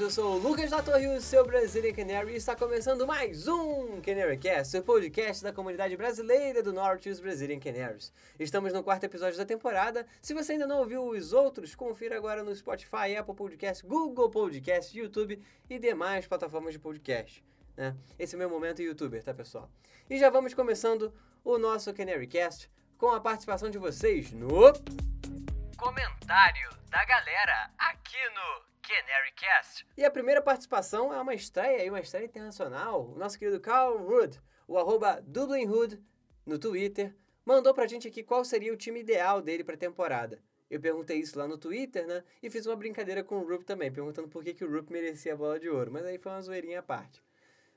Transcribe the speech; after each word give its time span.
Eu 0.00 0.10
sou 0.10 0.36
o 0.36 0.38
Lucas 0.38 0.70
da 0.70 0.82
Torre, 0.82 1.06
o 1.06 1.20
seu 1.20 1.44
Brazilian 1.44 1.92
Canary, 1.92 2.32
e 2.32 2.36
está 2.36 2.56
começando 2.56 3.06
mais 3.06 3.46
um 3.46 4.00
CanaryCast, 4.00 4.78
o 4.78 4.82
podcast 4.82 5.42
da 5.44 5.52
comunidade 5.52 5.94
brasileira 5.98 6.62
do 6.62 6.72
Norte 6.72 7.10
e 7.10 7.12
os 7.12 7.20
Brazilian 7.20 7.60
Canaries. 7.60 8.10
Estamos 8.40 8.72
no 8.72 8.82
quarto 8.82 9.04
episódio 9.04 9.36
da 9.36 9.44
temporada, 9.44 10.06
se 10.22 10.32
você 10.32 10.52
ainda 10.52 10.66
não 10.66 10.78
ouviu 10.78 11.04
os 11.04 11.34
outros, 11.34 11.74
confira 11.74 12.16
agora 12.16 12.42
no 12.42 12.56
Spotify, 12.56 13.14
Apple 13.18 13.34
Podcast, 13.34 13.86
Google 13.86 14.30
Podcast, 14.30 14.98
YouTube 14.98 15.40
e 15.68 15.78
demais 15.78 16.26
plataformas 16.26 16.72
de 16.72 16.78
podcast. 16.78 17.44
Né? 17.76 17.94
Esse 18.18 18.34
é 18.34 18.36
o 18.36 18.38
meu 18.38 18.48
momento 18.48 18.80
youtuber, 18.80 19.22
tá 19.22 19.34
pessoal? 19.34 19.70
E 20.08 20.18
já 20.18 20.30
vamos 20.30 20.54
começando 20.54 21.12
o 21.44 21.58
nosso 21.58 21.92
CanaryCast 21.92 22.70
com 22.96 23.10
a 23.10 23.20
participação 23.20 23.68
de 23.68 23.76
vocês 23.76 24.32
no... 24.32 24.72
Comentário 25.76 26.70
da 26.88 27.04
galera 27.04 27.70
aqui 27.78 28.18
no 28.34 28.71
CanaryCast. 28.82 29.86
E 29.96 30.04
a 30.04 30.10
primeira 30.10 30.42
participação 30.42 31.12
é 31.12 31.20
uma 31.20 31.34
estreia, 31.34 31.90
uma 31.90 32.00
estreia 32.00 32.24
internacional. 32.24 33.10
O 33.10 33.18
nosso 33.18 33.38
querido 33.38 33.60
Carl 33.60 34.06
Hood, 34.06 34.40
o 34.66 34.76
arroba 34.76 35.20
Dublin 35.22 35.66
Hood 35.66 36.00
no 36.44 36.58
Twitter, 36.58 37.14
mandou 37.44 37.72
pra 37.72 37.86
gente 37.86 38.08
aqui 38.08 38.22
qual 38.22 38.44
seria 38.44 38.72
o 38.72 38.76
time 38.76 39.00
ideal 39.00 39.40
dele 39.40 39.64
pra 39.64 39.76
temporada. 39.76 40.42
Eu 40.68 40.80
perguntei 40.80 41.18
isso 41.18 41.38
lá 41.38 41.46
no 41.46 41.58
Twitter, 41.58 42.06
né? 42.06 42.24
E 42.42 42.48
fiz 42.48 42.64
uma 42.64 42.74
brincadeira 42.74 43.22
com 43.22 43.36
o 43.36 43.46
Rup 43.46 43.62
também, 43.62 43.92
perguntando 43.92 44.28
por 44.28 44.42
que, 44.42 44.54
que 44.54 44.64
o 44.64 44.70
Rup 44.72 44.90
merecia 44.90 45.34
a 45.34 45.36
bola 45.36 45.60
de 45.60 45.68
ouro. 45.68 45.92
Mas 45.92 46.04
aí 46.06 46.18
foi 46.18 46.32
uma 46.32 46.40
zoeirinha 46.40 46.78
à 46.78 46.82
parte. 46.82 47.22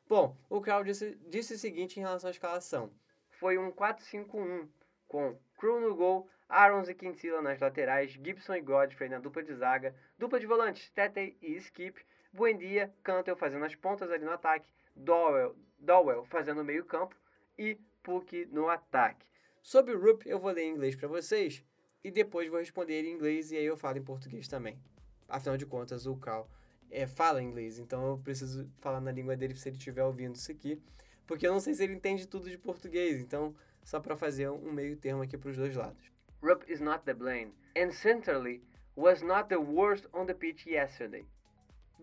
Bom, 0.08 0.38
o 0.50 0.62
Carl 0.62 0.84
disse, 0.84 1.18
disse 1.28 1.56
o 1.56 1.58
seguinte 1.58 1.98
em 1.98 2.04
relação 2.04 2.30
à 2.30 2.32
escalação. 2.32 2.90
Foi 3.32 3.58
um 3.58 3.70
4-5-1, 3.70 4.70
com 5.08 5.38
Crew 5.58 5.80
no 5.80 5.96
gol, 5.96 6.30
Arons 6.48 6.90
e 6.90 6.94
Quintila 6.94 7.42
nas 7.42 7.60
laterais, 7.60 8.12
Gibson 8.12 8.56
e 8.56 8.62
Godfrey 8.62 9.10
na 9.10 9.20
dupla 9.20 9.44
de 9.44 9.54
zaga, 9.54 9.96
dupla 10.18 10.40
de 10.40 10.46
volantes, 10.46 10.90
Tete 10.90 11.36
e 11.42 11.56
Skip, 11.58 12.00
Buendia, 12.32 12.94
Cantel 13.04 13.36
fazendo 13.36 13.66
as 13.66 13.76
pontas 13.76 14.12
ali 14.12 14.24
no 14.24 14.32
ataque, 14.32 14.70
Dowell, 14.96 15.56
Dowell 15.80 16.26
fazendo 16.26 16.62
o 16.62 16.66
meio 16.66 16.86
campo 16.86 17.16
e 17.58 17.76
Puck 18.04 18.46
no 18.52 18.70
ataque. 18.70 19.26
Sobre 19.62 19.96
o 19.96 20.00
Rup, 20.00 20.26
eu 20.26 20.40
vou 20.40 20.52
ler 20.52 20.64
em 20.64 20.72
inglês 20.72 20.96
para 20.96 21.08
vocês 21.08 21.64
e 22.04 22.12
depois 22.12 22.50
vou 22.50 22.60
responder 22.60 23.04
em 23.04 23.14
inglês 23.14 23.52
e 23.52 23.58
aí 23.58 23.66
eu 23.66 23.76
falo 23.76 23.98
em 23.98 24.04
português 24.04 24.48
também. 24.48 24.80
Afinal 25.28 25.58
de 25.58 25.66
contas, 25.66 26.06
o 26.06 26.16
Cal 26.18 26.48
é, 26.92 27.08
fala 27.08 27.42
inglês, 27.42 27.80
então 27.80 28.06
eu 28.10 28.18
preciso 28.20 28.70
falar 28.80 29.02
na 29.02 29.12
língua 29.12 29.36
dele 29.36 29.56
se 29.56 29.68
ele 29.68 29.78
estiver 29.78 30.04
ouvindo 30.04 30.36
isso 30.36 30.52
aqui, 30.52 30.80
porque 31.26 31.48
eu 31.48 31.52
não 31.52 31.60
sei 31.60 31.74
se 31.74 31.84
ele 31.84 31.96
entende 31.96 32.28
tudo 32.28 32.50
de 32.50 32.58
português, 32.58 33.20
então 33.20 33.56
só 33.86 34.02
para 34.02 34.18
fazer 34.18 34.50
um 34.50 34.74
meio 34.74 34.98
termo 34.98 35.22
aqui 35.22 35.38
para 35.38 35.52
os 35.52 35.58
dois 35.58 35.76
lados. 35.76 36.12
Rupp 36.42 36.66
is 36.68 36.82
not 36.82 37.06
the 37.06 37.14
blame, 37.14 37.54
and 37.78 37.94
centrally 37.94 38.62
was 38.96 39.22
not 39.22 39.48
the 39.48 39.60
worst 39.60 40.08
on 40.14 40.26
the 40.26 40.34
pitch 40.34 40.66
yesterday. 40.66 41.26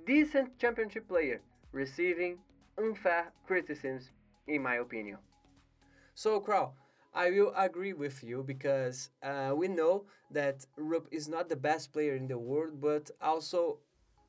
Decent 0.07 0.57
championship 0.59 1.07
player, 1.07 1.43
receiving 1.73 2.39
unfair 2.79 3.33
criticisms, 3.47 4.11
in 4.47 4.63
my 4.63 4.77
opinion. 4.77 5.19
So, 6.15 6.41
Crow, 6.41 6.73
I 7.15 7.31
will 7.31 7.53
agree 7.57 7.93
with 7.93 8.23
you 8.25 8.43
because 8.43 9.11
uh, 9.23 9.53
we 9.55 9.69
know 9.69 10.05
that 10.31 10.67
Rupp 10.77 11.09
is 11.11 11.29
not 11.29 11.49
the 11.49 11.57
best 11.57 11.93
player 11.93 12.15
in 12.17 12.27
the 12.27 12.39
world, 12.39 12.81
but 12.81 13.11
also 13.21 13.79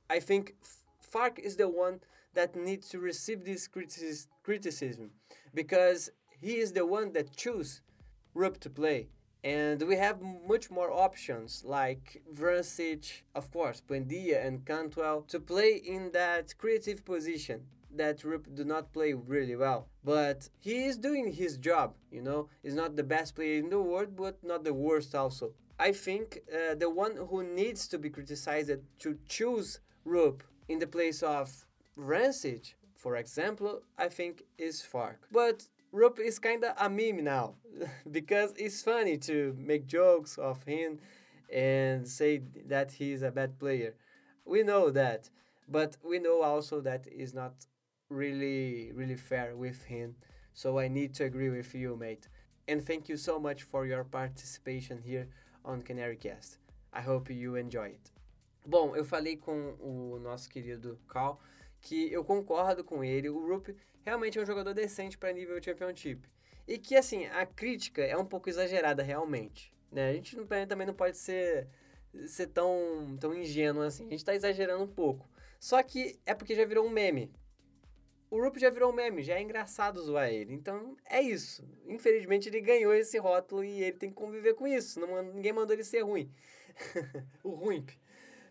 I 0.10 0.20
think 0.20 0.56
Fark 1.00 1.40
is 1.40 1.56
the 1.56 1.70
one 1.70 2.02
that 2.34 2.56
needs 2.56 2.90
to 2.90 3.00
receive 3.00 3.46
this 3.46 3.68
criticism 3.68 5.12
because 5.54 6.10
he 6.44 6.58
is 6.58 6.74
the 6.74 6.86
one 6.86 7.14
that 7.14 7.36
choose 7.36 7.82
Rupp 8.34 8.60
to 8.62 8.70
play. 8.70 9.08
And 9.44 9.82
we 9.84 9.96
have 9.98 10.22
much 10.22 10.72
more 10.72 10.92
options 10.92 11.64
like 11.66 12.22
Vrancic, 12.34 13.24
of 13.36 13.52
course, 13.52 13.82
Buendia 13.82 14.46
and 14.46 14.66
Cantwell 14.66 15.22
to 15.28 15.40
play 15.40 15.76
in 15.76 16.12
that 16.12 16.58
creative 16.58 17.04
position 17.04 17.64
that 17.96 18.24
Rupp 18.24 18.48
do 18.56 18.64
not 18.64 18.94
play 18.94 19.14
really 19.14 19.56
well. 19.56 19.88
But 20.04 20.50
he 20.60 20.86
is 20.86 20.98
doing 20.98 21.34
his 21.34 21.58
job, 21.58 21.96
you 22.10 22.22
know. 22.22 22.50
He's 22.64 22.76
not 22.76 22.96
the 22.96 23.04
best 23.04 23.36
player 23.36 23.60
in 23.60 23.70
the 23.70 23.82
world, 23.82 24.16
but 24.16 24.44
not 24.44 24.64
the 24.64 24.74
worst 24.74 25.14
also. 25.14 25.54
I 25.78 25.92
think 25.92 26.40
uh, 26.52 26.76
the 26.76 26.90
one 26.90 27.16
who 27.30 27.44
needs 27.44 27.88
to 27.90 27.98
be 27.98 28.10
criticized 28.10 28.72
to 29.00 29.18
choose 29.28 29.80
Rupp 30.06 30.44
in 30.70 30.80
the 30.80 30.88
place 30.88 31.22
of 31.22 31.66
Vrancic, 31.98 32.74
for 32.96 33.18
example, 33.18 33.82
I 33.98 34.08
think 34.08 34.44
is 34.58 34.82
Fark. 34.82 35.28
But 35.32 35.68
Rupp 35.94 36.20
is 36.20 36.40
kinda 36.40 36.74
a 36.84 36.90
meme 36.90 37.24
now 37.24 37.54
because 38.12 38.52
it's 38.58 38.82
funny 38.82 39.16
to 39.16 39.56
make 39.60 39.86
jokes 39.86 40.40
of 40.40 40.64
him 40.64 40.98
and 41.54 42.08
say 42.08 42.42
that 42.66 42.94
he's 42.94 43.22
a 43.22 43.30
bad 43.30 43.60
player. 43.60 43.94
We 44.44 44.64
know 44.64 44.90
that, 44.90 45.30
but 45.70 45.98
we 46.04 46.18
know 46.18 46.42
also 46.42 46.82
that 46.82 47.06
is 47.06 47.36
not 47.36 47.54
really 48.10 48.92
really 48.94 49.16
fair 49.16 49.56
with 49.56 49.84
him. 49.84 50.16
So 50.56 50.80
I 50.80 50.88
need 50.88 51.14
to 51.16 51.26
agree 51.26 51.52
with 51.52 51.76
you, 51.76 51.96
mate. 51.96 52.28
And 52.68 52.84
thank 52.84 53.08
you 53.08 53.16
so 53.16 53.38
much 53.38 53.62
for 53.62 53.86
your 53.86 54.04
participation 54.04 54.98
here 54.98 55.28
on 55.64 55.84
CanaryCast. 55.84 56.58
I 56.92 57.02
hope 57.02 57.30
you 57.30 57.54
enjoy 57.54 57.90
it. 57.90 58.12
Bom, 58.66 58.96
eu 58.96 59.06
falei 59.06 59.38
com 59.38 59.76
o 59.80 60.18
nosso 60.18 60.50
querido 60.50 60.98
Cal 61.08 61.40
que 61.82 62.12
eu 62.12 62.24
concordo 62.24 62.84
com 62.84 63.04
ele. 63.04 63.30
O 63.30 63.48
Rupp 63.48 63.76
realmente 64.06 64.38
é 64.38 64.42
um 64.42 64.46
jogador 64.46 64.74
decente 64.74 65.18
para 65.18 65.32
nível 65.32 65.62
Championship. 65.62 66.30
E 66.68 66.78
que, 66.78 66.96
assim, 66.96 67.26
a 67.26 67.46
crítica 67.46 68.02
é 68.02 68.16
um 68.18 68.26
pouco 68.26 68.50
exagerada 68.50 69.04
realmente. 69.04 69.74
Né? 69.92 70.10
A 70.10 70.14
gente 70.14 70.36
também 70.68 70.88
não 70.88 70.94
pode 70.94 71.18
ser, 71.18 71.68
ser 72.28 72.48
tão, 72.48 73.18
tão 73.20 73.34
ingênuo 73.34 73.84
assim. 73.84 74.08
A 74.08 74.10
gente 74.10 74.20
está 74.20 74.34
exagerando 74.34 74.84
um 74.84 74.88
pouco. 74.88 75.30
Só 75.60 75.82
que 75.84 76.20
é 76.26 76.34
porque 76.34 76.56
já 76.56 76.66
virou 76.66 76.86
um 76.86 76.90
meme. 76.90 77.32
O 78.30 78.42
Rupp 78.42 78.58
já 78.60 78.72
virou 78.72 78.92
um 78.92 78.96
meme, 78.96 79.22
já 79.22 79.36
é 79.36 79.42
engraçado 79.42 80.02
zoar 80.02 80.30
ele. 80.30 80.54
Então 80.54 80.98
é 81.06 81.22
isso. 81.22 81.64
Infelizmente 81.86 82.50
ele 82.50 82.62
ganhou 82.62 82.94
esse 82.94 83.18
rótulo 83.20 83.64
e 83.64 83.84
ele 83.84 83.98
tem 83.98 84.10
que 84.10 84.16
conviver 84.16 84.56
com 84.56 84.68
isso. 84.68 85.00
Não, 85.00 85.22
ninguém 85.22 85.54
mandou 85.54 85.76
ele 85.76 85.84
ser 85.84 86.02
ruim. 86.02 86.32
o 87.44 87.52
ruim. 87.52 87.86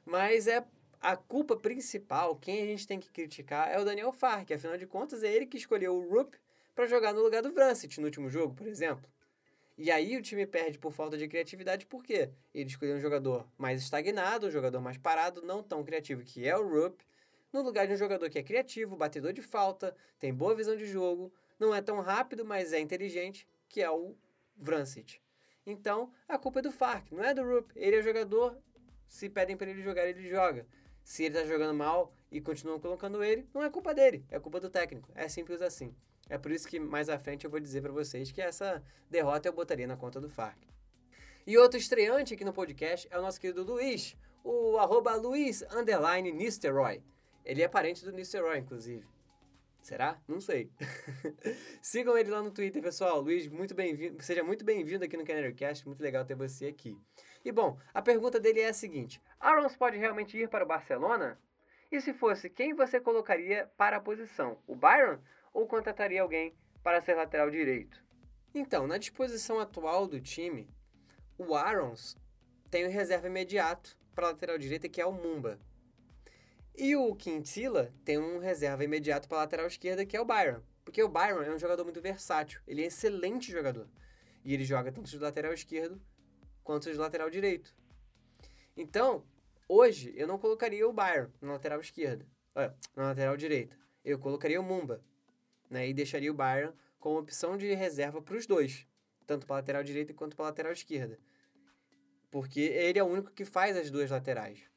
Mas 0.05 0.47
é 0.47 0.65
a 1.03 1.17
culpa 1.17 1.57
principal, 1.57 2.37
quem 2.37 2.63
a 2.63 2.67
gente 2.67 2.87
tem 2.87 3.01
que 3.01 3.11
criticar 3.11 3.69
é 3.69 3.79
o 3.79 3.85
Daniel 3.85 4.13
Fark. 4.13 4.53
Afinal 4.53 4.79
de 4.79 4.87
contas, 4.87 5.25
é 5.25 5.33
ele 5.33 5.47
que 5.47 5.57
escolheu 5.57 5.97
o 5.97 6.09
Rupp 6.09 6.37
para 6.75 6.87
jogar 6.87 7.13
no 7.13 7.21
lugar 7.21 7.43
do 7.43 7.53
Vrancic 7.53 7.99
no 7.99 8.07
último 8.07 8.31
jogo, 8.31 8.55
por 8.55 8.67
exemplo. 8.67 9.11
E 9.77 9.91
aí 9.91 10.17
o 10.17 10.23
time 10.23 10.47
perde 10.47 10.79
por 10.79 10.93
falta 10.93 11.19
de 11.19 11.27
criatividade, 11.27 11.87
por 11.87 12.05
quê? 12.05 12.31
Ele 12.55 12.69
escolheu 12.69 12.95
um 12.95 13.01
jogador 13.01 13.49
mais 13.59 13.83
estagnado, 13.83 14.47
um 14.47 14.51
jogador 14.51 14.81
mais 14.81 14.97
parado, 14.97 15.43
não 15.43 15.61
tão 15.61 15.83
criativo, 15.83 16.23
que 16.23 16.47
é 16.47 16.57
o 16.57 16.69
Rupp, 16.69 17.03
no 17.53 17.63
lugar 17.63 17.87
de 17.87 17.95
um 17.95 17.97
jogador 17.97 18.31
que 18.31 18.39
é 18.39 18.43
criativo, 18.43 18.97
batedor 18.97 19.33
de 19.33 19.43
falta, 19.43 19.97
tem 20.21 20.33
boa 20.33 20.55
visão 20.55 20.77
de 20.77 20.87
jogo, 20.87 21.33
não 21.59 21.75
é 21.75 21.83
tão 21.83 22.01
rápido, 22.01 22.45
mas 22.45 22.73
é 22.73 22.79
inteligente, 22.79 23.47
que 23.69 23.83
é 23.83 23.91
o 23.91 24.15
Vrancic. 24.57 25.21
Então, 25.67 26.13
a 26.29 26.39
culpa 26.39 26.61
é 26.61 26.63
do 26.63 26.71
Fark, 26.71 27.11
não 27.11 27.25
é 27.25 27.34
do 27.34 27.43
Rupp. 27.43 27.73
Ele 27.75 27.97
é 27.97 28.03
jogador, 28.03 28.57
se 29.09 29.29
pedem 29.29 29.57
para 29.57 29.71
ele 29.71 29.83
jogar, 29.83 30.07
ele 30.07 30.29
joga. 30.29 30.67
Se 31.05 31.25
ele 31.25 31.39
tá 31.39 31.45
jogando 31.45 31.75
mal 31.75 32.13
e 32.31 32.41
continuam 32.41 32.79
colocando 32.79 33.23
ele, 33.23 33.47
não 33.53 33.63
é 33.63 33.71
culpa 33.71 33.95
dele, 33.95 34.25
é 34.31 34.39
culpa 34.39 34.61
do 34.61 34.71
técnico. 34.71 35.11
É 35.15 35.29
simples 35.29 35.61
assim. 35.61 35.95
É 36.29 36.39
por 36.39 36.51
isso 36.51 36.67
que 36.67 36.79
mais 36.79 37.09
à 37.09 37.19
frente 37.19 37.45
eu 37.45 37.51
vou 37.51 37.61
dizer 37.61 37.83
para 37.83 37.93
vocês 37.93 38.31
que 38.31 38.41
essa 38.41 38.83
derrota 39.11 39.49
eu 39.49 39.53
botaria 39.53 39.87
na 39.87 39.97
conta 39.97 40.21
do 40.21 40.31
Farc. 40.31 40.59
E 41.47 41.59
outro 41.59 41.79
estreante 41.79 42.35
aqui 42.35 42.45
no 42.45 42.53
podcast 42.53 43.09
é 43.11 43.19
o 43.19 43.23
nosso 43.23 43.41
querido 43.41 43.65
Luiz, 43.65 44.17
o 44.45 44.79
arroba 44.79 45.15
Luiz 45.17 45.65
Nisteroy. 46.33 47.03
Ele 47.45 47.63
é 47.63 47.69
parente 47.69 48.05
do 48.05 48.13
Nisteroy, 48.13 48.59
inclusive. 48.59 49.05
Será? 49.83 50.17
Não 50.29 50.41
sei. 50.41 50.71
Sigam 51.83 52.17
ele 52.17 52.31
lá 52.31 52.41
no 52.41 52.53
Twitter, 52.53 52.81
pessoal. 52.81 53.21
Luiz, 53.21 53.49
muito 53.49 53.75
bem-vindo. 53.75 54.23
Seja 54.23 54.45
muito 54.45 54.65
bem-vindo 54.65 55.05
aqui 55.05 55.17
no 55.17 55.25
CanaryCast. 55.25 55.87
Muito 55.87 56.01
legal 56.01 56.25
ter 56.25 56.37
você 56.37 56.67
aqui. 56.67 56.97
E 57.45 57.51
bom, 57.51 57.77
a 57.93 58.01
pergunta 58.01 58.39
dele 58.39 58.61
é 58.61 58.69
a 58.69 58.73
seguinte: 58.73 59.21
Arons 59.41 59.77
pode 59.77 59.99
realmente 59.99 60.39
ir 60.39 60.49
para 60.49 60.65
o 60.65 60.69
Barcelona? 60.69 61.37
E 61.91 62.01
se 62.01 62.15
fosse, 62.15 62.49
quem 62.49 62.75
você 62.75 63.01
colocaria 63.01 63.69
para 63.77 63.97
a 63.97 64.01
posição? 64.01 64.57
O 64.69 64.77
Byron 64.77 65.19
ou 65.53 65.67
contrataria 65.67 66.23
alguém 66.23 66.55
para 66.83 67.03
ser 67.03 67.15
lateral 67.15 67.51
direito? 67.51 68.03
Então, 68.55 68.87
na 68.87 68.99
disposição 68.99 69.59
atual 69.59 70.07
do 70.07 70.21
time, 70.21 70.71
o 71.37 71.55
Arons 71.57 72.17
tem 72.71 72.87
um 72.87 72.91
reserva 72.91 73.27
imediato 73.27 73.99
para 74.15 74.29
lateral 74.29 74.59
direita, 74.59 74.89
que 74.89 75.01
é 75.01 75.07
o 75.07 75.13
Mumba. 75.13 75.59
E 76.74 76.97
o 76.97 77.15
Quintila 77.15 77.92
tem 78.04 78.19
um 78.19 78.39
reserva 78.39 78.83
imediato 78.83 79.28
para 79.28 79.39
lateral 79.39 79.66
esquerda, 79.66 80.07
que 80.07 80.16
é 80.16 80.21
o 80.21 80.24
Byron. 80.24 80.63
Porque 80.84 81.03
o 81.03 81.09
Byron 81.09 81.42
é 81.42 81.54
um 81.54 81.59
jogador 81.59 81.84
muito 81.84 82.01
versátil, 82.01 82.60
ele 82.66 82.83
é 82.83 82.86
excelente 82.86 83.53
jogador. 83.53 83.89
E 84.45 84.54
ele 84.54 84.65
joga 84.65 84.91
tanto 84.91 85.09
de 85.09 85.19
lateral 85.19 85.53
esquerdo 85.53 86.01
quanto 86.65 86.91
de 86.91 86.98
lateral 86.98 87.28
direito. 87.30 87.74
Então, 88.77 89.24
hoje 89.69 90.13
eu 90.16 90.27
não 90.27 90.39
colocaria 90.39 90.89
o 90.89 90.92
Byron 90.92 91.30
na 91.41 91.53
lateral 91.53 91.80
esquerda, 91.80 92.27
na 92.97 93.09
lateral 93.09 93.36
direita. 93.36 93.77
Eu 94.04 94.19
colocaria 94.19 94.60
o 94.60 94.65
Mumba, 94.65 95.04
né, 95.71 95.89
e 95.89 95.95
deixaria 95.95 96.30
o 96.30 96.34
Byron 96.34 96.72
como 96.98 97.19
opção 97.19 97.57
de 97.57 97.72
reserva 97.74 98.21
para 98.22 98.36
os 98.36 98.47
dois, 98.47 98.86
tanto 99.27 99.47
para 99.47 99.57
lateral 99.57 99.84
direita 99.84 100.15
quanto 100.15 100.36
para 100.36 100.47
lateral 100.47 100.72
esquerda. 100.72 101.19
Porque 102.30 102.60
ele 102.60 102.98
é 102.98 103.04
o 103.04 103.07
único 103.07 103.30
que 103.30 103.45
faz 103.45 103.77
as 103.77 103.91
duas 103.91 104.10
laterais. 104.10 104.72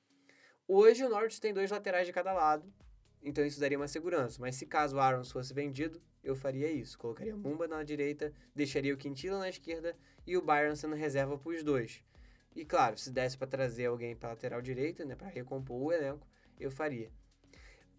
Hoje 0.67 1.05
o 1.05 1.09
Norwich 1.09 1.39
tem 1.39 1.53
dois 1.53 1.69
laterais 1.69 2.07
de 2.07 2.13
cada 2.13 2.33
lado, 2.33 2.73
então 3.21 3.45
isso 3.45 3.59
daria 3.59 3.77
uma 3.77 3.87
segurança. 3.87 4.41
Mas 4.41 4.55
se 4.55 4.65
caso 4.65 4.95
o 4.95 4.99
Arons 4.99 5.31
fosse 5.31 5.53
vendido, 5.53 6.01
eu 6.23 6.35
faria 6.35 6.71
isso. 6.71 6.97
Colocaria 6.97 7.35
Mumba 7.35 7.67
na 7.67 7.83
direita, 7.83 8.33
deixaria 8.55 8.91
o 8.91 8.97
Quintila 8.97 9.37
na 9.37 9.47
esquerda 9.47 9.95
e 10.25 10.35
o 10.35 10.41
Byron 10.41 10.75
sendo 10.75 10.95
reserva 10.95 11.37
para 11.37 11.51
os 11.51 11.63
dois. 11.63 12.03
E 12.55 12.65
claro, 12.65 12.97
se 12.97 13.11
desse 13.11 13.37
para 13.37 13.45
trazer 13.45 13.85
alguém 13.85 14.15
para 14.15 14.29
lateral 14.29 14.59
direita, 14.59 15.05
né, 15.05 15.15
para 15.15 15.27
recompor 15.27 15.79
o 15.79 15.91
elenco, 15.91 16.27
eu 16.59 16.71
faria. 16.71 17.11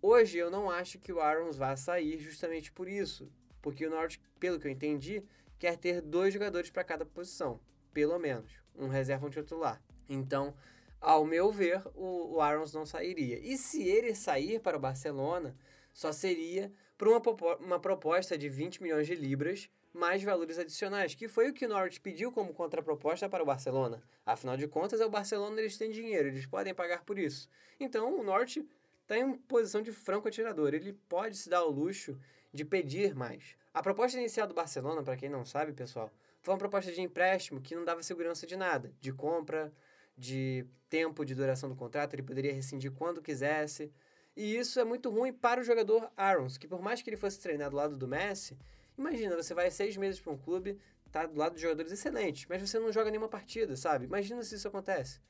Hoje 0.02 0.36
eu 0.36 0.50
não 0.50 0.68
acho 0.68 0.98
que 0.98 1.12
o 1.12 1.20
Arons 1.20 1.56
vá 1.56 1.76
sair 1.76 2.18
justamente 2.18 2.72
por 2.72 2.88
isso, 2.88 3.30
porque 3.62 3.86
o 3.86 3.90
Norwich, 3.90 4.20
pelo 4.40 4.58
que 4.58 4.66
eu 4.66 4.72
entendi, 4.72 5.22
quer 5.56 5.76
ter 5.76 6.00
dois 6.00 6.34
jogadores 6.34 6.70
para 6.70 6.82
cada 6.82 7.06
posição, 7.06 7.60
pelo 7.92 8.18
menos, 8.18 8.50
um 8.74 8.88
reserva 8.88 9.24
e 9.24 9.28
um 9.28 9.30
titular. 9.30 9.80
Então, 10.08 10.54
ao 11.00 11.24
meu 11.24 11.50
ver, 11.50 11.82
o, 11.94 12.34
o 12.34 12.40
Arons 12.40 12.72
não 12.72 12.86
sairia. 12.86 13.38
E 13.38 13.56
se 13.56 13.82
ele 13.82 14.14
sair 14.14 14.60
para 14.60 14.76
o 14.76 14.80
Barcelona, 14.80 15.56
só 15.92 16.12
seria 16.12 16.72
por 16.96 17.08
uma, 17.08 17.22
uma 17.60 17.80
proposta 17.80 18.36
de 18.36 18.48
20 18.48 18.82
milhões 18.82 19.06
de 19.06 19.14
libras 19.14 19.68
mais 19.92 20.22
valores 20.22 20.58
adicionais, 20.58 21.14
que 21.14 21.26
foi 21.26 21.48
o 21.48 21.54
que 21.54 21.64
o 21.64 21.68
Norwich 21.68 22.00
pediu 22.00 22.30
como 22.30 22.52
contraproposta 22.52 23.28
para 23.28 23.42
o 23.42 23.46
Barcelona. 23.46 24.02
Afinal 24.26 24.56
de 24.56 24.68
contas, 24.68 25.00
é 25.00 25.06
o 25.06 25.10
Barcelona, 25.10 25.58
eles 25.58 25.78
têm 25.78 25.90
dinheiro, 25.90 26.28
eles 26.28 26.44
podem 26.44 26.74
pagar 26.74 27.02
por 27.02 27.18
isso. 27.18 27.48
Então, 27.80 28.20
o 28.20 28.22
Norwich 28.22 28.66
está 29.02 29.16
em 29.16 29.32
posição 29.32 29.80
de 29.80 29.92
franco 29.92 30.28
atirador, 30.28 30.74
ele 30.74 30.92
pode 31.08 31.36
se 31.36 31.48
dar 31.48 31.64
o 31.64 31.70
luxo 31.70 32.18
de 32.52 32.64
pedir 32.64 33.14
mais. 33.14 33.56
A 33.72 33.82
proposta 33.82 34.18
inicial 34.18 34.46
do 34.46 34.54
Barcelona, 34.54 35.02
para 35.02 35.16
quem 35.16 35.28
não 35.28 35.44
sabe, 35.44 35.72
pessoal, 35.72 36.12
foi 36.42 36.52
uma 36.52 36.58
proposta 36.58 36.92
de 36.92 37.00
empréstimo 37.00 37.60
que 37.60 37.74
não 37.74 37.84
dava 37.84 38.02
segurança 38.02 38.46
de 38.46 38.56
nada, 38.56 38.92
de 39.00 39.12
compra, 39.12 39.72
de 40.16 40.66
tempo 40.88 41.24
de 41.24 41.34
duração 41.34 41.68
do 41.68 41.76
contrato, 41.76 42.14
ele 42.14 42.22
poderia 42.22 42.52
rescindir 42.52 42.92
quando 42.92 43.22
quisesse. 43.22 43.92
E 44.36 44.56
isso 44.56 44.78
é 44.78 44.84
muito 44.84 45.10
ruim 45.10 45.32
para 45.32 45.60
o 45.60 45.64
jogador 45.64 46.10
Arons, 46.16 46.58
que 46.58 46.68
por 46.68 46.80
mais 46.80 47.02
que 47.02 47.10
ele 47.10 47.16
fosse 47.16 47.40
treinado 47.40 47.70
do 47.70 47.76
lado 47.76 47.96
do 47.96 48.08
Messi, 48.08 48.56
imagina, 48.96 49.34
você 49.34 49.54
vai 49.54 49.70
seis 49.70 49.96
meses 49.96 50.20
para 50.20 50.32
um 50.32 50.38
clube, 50.38 50.78
tá 51.10 51.26
do 51.26 51.38
lado 51.38 51.54
de 51.54 51.62
jogadores 51.62 51.92
excelentes, 51.92 52.46
mas 52.48 52.60
você 52.60 52.78
não 52.78 52.92
joga 52.92 53.10
nenhuma 53.10 53.28
partida, 53.28 53.76
sabe? 53.76 54.04
Imagina 54.04 54.42
se 54.42 54.54
isso 54.54 54.68
acontece. 54.68 55.20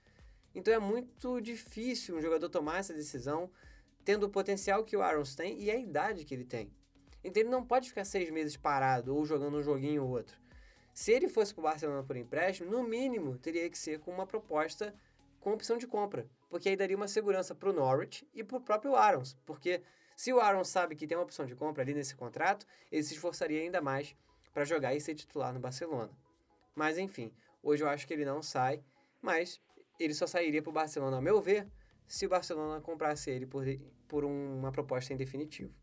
Então 0.54 0.72
é 0.72 0.78
muito 0.78 1.40
difícil 1.40 2.16
um 2.16 2.20
jogador 2.20 2.48
tomar 2.48 2.78
essa 2.78 2.94
decisão, 2.94 3.50
tendo 4.04 4.26
o 4.26 4.30
potencial 4.30 4.84
que 4.84 4.96
o 4.96 5.02
Arons 5.02 5.34
tem 5.34 5.60
e 5.60 5.70
a 5.70 5.76
idade 5.76 6.24
que 6.24 6.34
ele 6.34 6.44
tem. 6.44 6.72
Então 7.22 7.42
ele 7.42 7.50
não 7.50 7.64
pode 7.64 7.88
ficar 7.88 8.04
seis 8.04 8.30
meses 8.30 8.56
parado 8.56 9.14
ou 9.14 9.24
jogando 9.24 9.58
um 9.58 9.62
joguinho 9.62 10.04
ou 10.04 10.10
outro. 10.10 10.36
Se 10.96 11.12
ele 11.12 11.28
fosse 11.28 11.52
para 11.52 11.60
o 11.60 11.64
Barcelona 11.64 12.02
por 12.02 12.16
empréstimo, 12.16 12.70
no 12.70 12.82
mínimo 12.82 13.36
teria 13.36 13.68
que 13.68 13.76
ser 13.76 14.00
com 14.00 14.10
uma 14.10 14.26
proposta 14.26 14.94
com 15.38 15.52
opção 15.52 15.76
de 15.76 15.86
compra, 15.86 16.26
porque 16.48 16.70
aí 16.70 16.74
daria 16.74 16.96
uma 16.96 17.06
segurança 17.06 17.54
para 17.54 17.68
o 17.68 17.72
Norwich 17.74 18.26
e 18.32 18.42
para 18.42 18.56
o 18.56 18.60
próprio 18.62 18.96
Arons, 18.96 19.36
porque 19.44 19.82
se 20.16 20.32
o 20.32 20.40
Arons 20.40 20.68
sabe 20.68 20.96
que 20.96 21.06
tem 21.06 21.14
uma 21.14 21.22
opção 21.22 21.44
de 21.44 21.54
compra 21.54 21.82
ali 21.82 21.92
nesse 21.92 22.16
contrato, 22.16 22.66
ele 22.90 23.02
se 23.02 23.12
esforçaria 23.12 23.60
ainda 23.60 23.82
mais 23.82 24.16
para 24.54 24.64
jogar 24.64 24.94
e 24.94 25.00
ser 25.00 25.14
titular 25.14 25.52
no 25.52 25.60
Barcelona. 25.60 26.10
Mas 26.74 26.96
enfim, 26.96 27.30
hoje 27.62 27.84
eu 27.84 27.90
acho 27.90 28.06
que 28.06 28.14
ele 28.14 28.24
não 28.24 28.42
sai, 28.42 28.82
mas 29.20 29.60
ele 30.00 30.14
só 30.14 30.26
sairia 30.26 30.62
para 30.62 30.70
o 30.70 30.72
Barcelona, 30.72 31.18
a 31.18 31.20
meu 31.20 31.42
ver, 31.42 31.68
se 32.06 32.24
o 32.24 32.30
Barcelona 32.30 32.80
comprasse 32.80 33.30
ele 33.30 33.44
por, 33.44 33.66
por 34.08 34.24
uma 34.24 34.72
proposta 34.72 35.12
em 35.12 35.16
definitivo. 35.18 35.74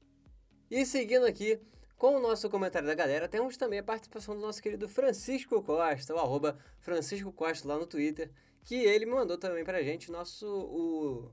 E 0.72 0.84
seguindo 0.88 1.28
aqui, 1.28 1.62
com 2.04 2.18
o 2.18 2.20
nosso 2.20 2.50
comentário 2.50 2.86
da 2.86 2.94
galera, 2.94 3.30
temos 3.30 3.56
também 3.56 3.80
a 3.80 3.84
participação 3.84 4.36
do 4.36 4.42
nosso 4.42 4.62
querido 4.62 4.90
Francisco 4.90 5.64
Costa, 5.64 6.14
o 6.14 6.20
arroba 6.20 6.60
Francisco 6.82 7.32
Costa 7.32 7.66
lá 7.66 7.78
no 7.78 7.88
Twitter, 7.88 8.30
que 8.66 8.76
ele 8.76 9.06
mandou 9.06 9.38
também 9.38 9.64
pra 9.64 9.82
gente 9.82 10.12
nosso, 10.12 10.46
o 10.46 11.32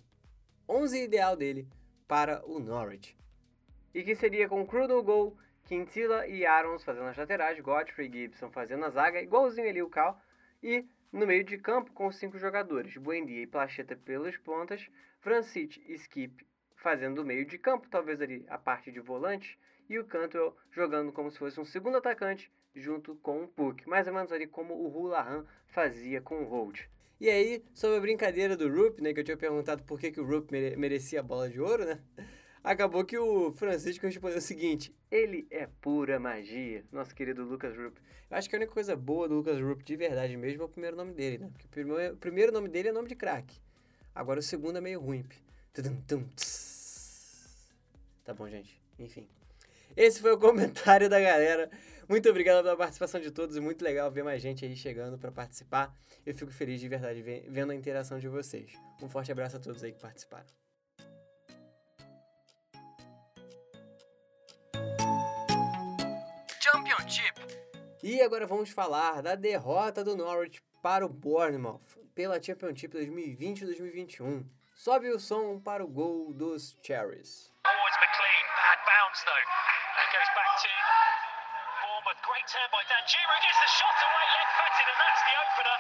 11 0.69 1.07
ideal 1.07 1.35
dele 1.35 1.67
para 2.07 2.41
o 2.47 2.61
Norwich. 2.61 3.19
E 3.93 4.05
que 4.05 4.15
seria 4.15 4.49
com 4.49 4.65
Cru 4.65 4.87
no 4.87 5.03
gol, 5.03 5.37
Quintila 5.65 6.25
e 6.29 6.47
Arons 6.47 6.85
fazendo 6.85 7.07
as 7.07 7.17
laterais, 7.17 7.59
Godfrey 7.59 8.09
Gibson 8.09 8.53
fazendo 8.53 8.85
a 8.85 8.91
zaga, 8.91 9.21
igualzinho 9.21 9.69
ali 9.69 9.83
o 9.83 9.91
Cal, 9.91 10.23
e 10.63 10.87
no 11.13 11.27
meio 11.27 11.43
de 11.43 11.59
campo 11.59 11.91
com 11.93 12.13
cinco 12.13 12.39
jogadores, 12.39 12.97
Buendia 12.97 13.43
e 13.43 13.47
Placheta 13.49 13.97
pelas 13.97 14.37
pontas, 14.37 14.89
Francite 15.19 15.83
e 15.89 15.95
Skip 15.95 16.47
fazendo 16.77 17.23
o 17.23 17.25
meio 17.25 17.45
de 17.45 17.59
campo, 17.59 17.89
talvez 17.91 18.21
ali 18.21 18.47
a 18.49 18.57
parte 18.57 18.93
de 18.93 19.01
volante, 19.01 19.59
e 19.91 19.99
o 19.99 20.05
Cantwell 20.05 20.57
jogando 20.71 21.11
como 21.11 21.31
se 21.33 21.39
fosse 21.39 21.59
um 21.59 21.65
segundo 21.65 21.97
atacante 21.97 22.51
junto 22.75 23.17
com 23.17 23.43
o 23.43 23.49
Puck, 23.49 23.89
mais 23.89 24.07
ou 24.07 24.15
menos 24.15 24.31
ali 24.31 24.47
como 24.47 24.73
o 24.73 24.97
Hulahan 24.97 25.45
fazia 25.67 26.21
com 26.21 26.37
o 26.37 26.49
Holt. 26.49 26.89
E 27.21 27.29
aí, 27.29 27.65
sobre 27.75 27.99
a 27.99 28.01
brincadeira 28.01 28.57
do 28.57 28.73
Rupp, 28.73 29.03
né, 29.03 29.13
que 29.13 29.21
eu 29.21 29.25
tinha 29.25 29.37
perguntado 29.37 29.83
por 29.83 29.99
que, 29.99 30.13
que 30.13 30.21
o 30.21 30.25
Rupp 30.25 30.53
mere 30.53 30.77
merecia 30.77 31.21
a 31.21 31.23
bola 31.23 31.51
de 31.51 31.61
ouro, 31.61 31.85
né? 31.85 32.01
Acabou 32.63 33.05
que 33.05 33.19
o 33.19 33.53
Francisco 33.53 34.07
respondeu 34.07 34.39
o 34.39 34.41
seguinte: 34.41 34.95
ele 35.11 35.47
é 35.51 35.67
pura 35.67 36.21
magia, 36.21 36.85
nosso 36.93 37.15
querido 37.15 37.43
Lucas 37.45 37.77
Rupp. 37.77 37.99
Eu 38.31 38.37
acho 38.37 38.49
que 38.49 38.55
a 38.55 38.59
única 38.59 38.73
coisa 38.73 38.95
boa 38.95 39.29
do 39.29 39.35
Lucas 39.35 39.61
Rupp 39.61 39.83
de 39.83 39.97
verdade 39.97 40.37
mesmo 40.37 40.63
é 40.63 40.65
o 40.67 40.69
primeiro 40.69 40.97
nome 40.97 41.13
dele, 41.13 41.39
né? 41.39 41.51
Porque 41.51 41.67
o 41.67 41.69
primeiro, 41.69 42.15
o 42.15 42.17
primeiro 42.17 42.53
nome 42.53 42.69
dele 42.69 42.89
é 42.89 42.93
nome 42.93 43.09
de 43.09 43.17
craque. 43.17 43.61
Agora 44.15 44.39
o 44.39 44.43
segundo 44.43 44.79
é 44.79 44.81
meio 44.81 45.01
ruim. 45.01 45.25
Tá 48.25 48.33
bom, 48.33 48.49
gente. 48.49 48.81
Enfim. 48.99 49.27
Esse 50.01 50.19
foi 50.19 50.33
o 50.33 50.39
comentário 50.39 51.11
da 51.11 51.21
galera. 51.21 51.71
Muito 52.09 52.27
obrigado 52.31 52.63
pela 52.63 52.75
participação 52.75 53.21
de 53.21 53.31
todos. 53.31 53.59
Muito 53.59 53.85
legal 53.85 54.11
ver 54.11 54.25
mais 54.25 54.41
gente 54.41 54.65
aí 54.65 54.75
chegando 54.75 55.19
para 55.19 55.31
participar. 55.31 55.95
Eu 56.25 56.35
fico 56.35 56.51
feliz 56.51 56.81
de 56.81 56.89
verdade 56.89 57.21
vendo 57.21 57.71
a 57.71 57.75
interação 57.75 58.19
de 58.19 58.27
vocês. 58.27 58.73
Um 59.03 59.11
forte 59.11 59.31
abraço 59.31 59.59
a 59.59 59.61
todos 59.61 59.85
aí 59.85 59.93
que 59.93 60.01
participaram. 60.01 60.47
Championship. 66.63 67.39
E 68.03 68.23
agora 68.23 68.47
vamos 68.47 68.71
falar 68.71 69.21
da 69.21 69.35
derrota 69.35 70.03
do 70.03 70.17
Norwich 70.17 70.63
para 70.83 71.05
o 71.05 71.11
Bournemouth 71.11 71.83
pela 72.15 72.43
Championship 72.43 72.97
2020-2021. 72.97 74.47
Sobe 74.75 75.11
o 75.11 75.21
som 75.21 75.61
para 75.61 75.85
o 75.85 75.87
gol 75.87 76.33
dos 76.33 76.75
Cherries. 76.83 77.53
McLean, 77.67 78.47
bad 78.57 78.81
bounce 78.87 79.25
though. 79.27 79.80
Goes 80.11 80.31
back 80.35 80.53
to 80.59 80.71
Bournemouth. 81.87 82.19
Great 82.27 82.47
turn 82.51 82.67
by 82.75 82.83
Dan 82.91 83.05
Juma. 83.07 83.37
Gets 83.47 83.61
the 83.63 83.71
shot 83.79 83.95
away 83.95 84.27
left 84.27 84.53
footed, 84.59 84.87
and 84.91 84.99
that's 84.99 85.23
the 85.23 85.35
opener. 85.39 85.77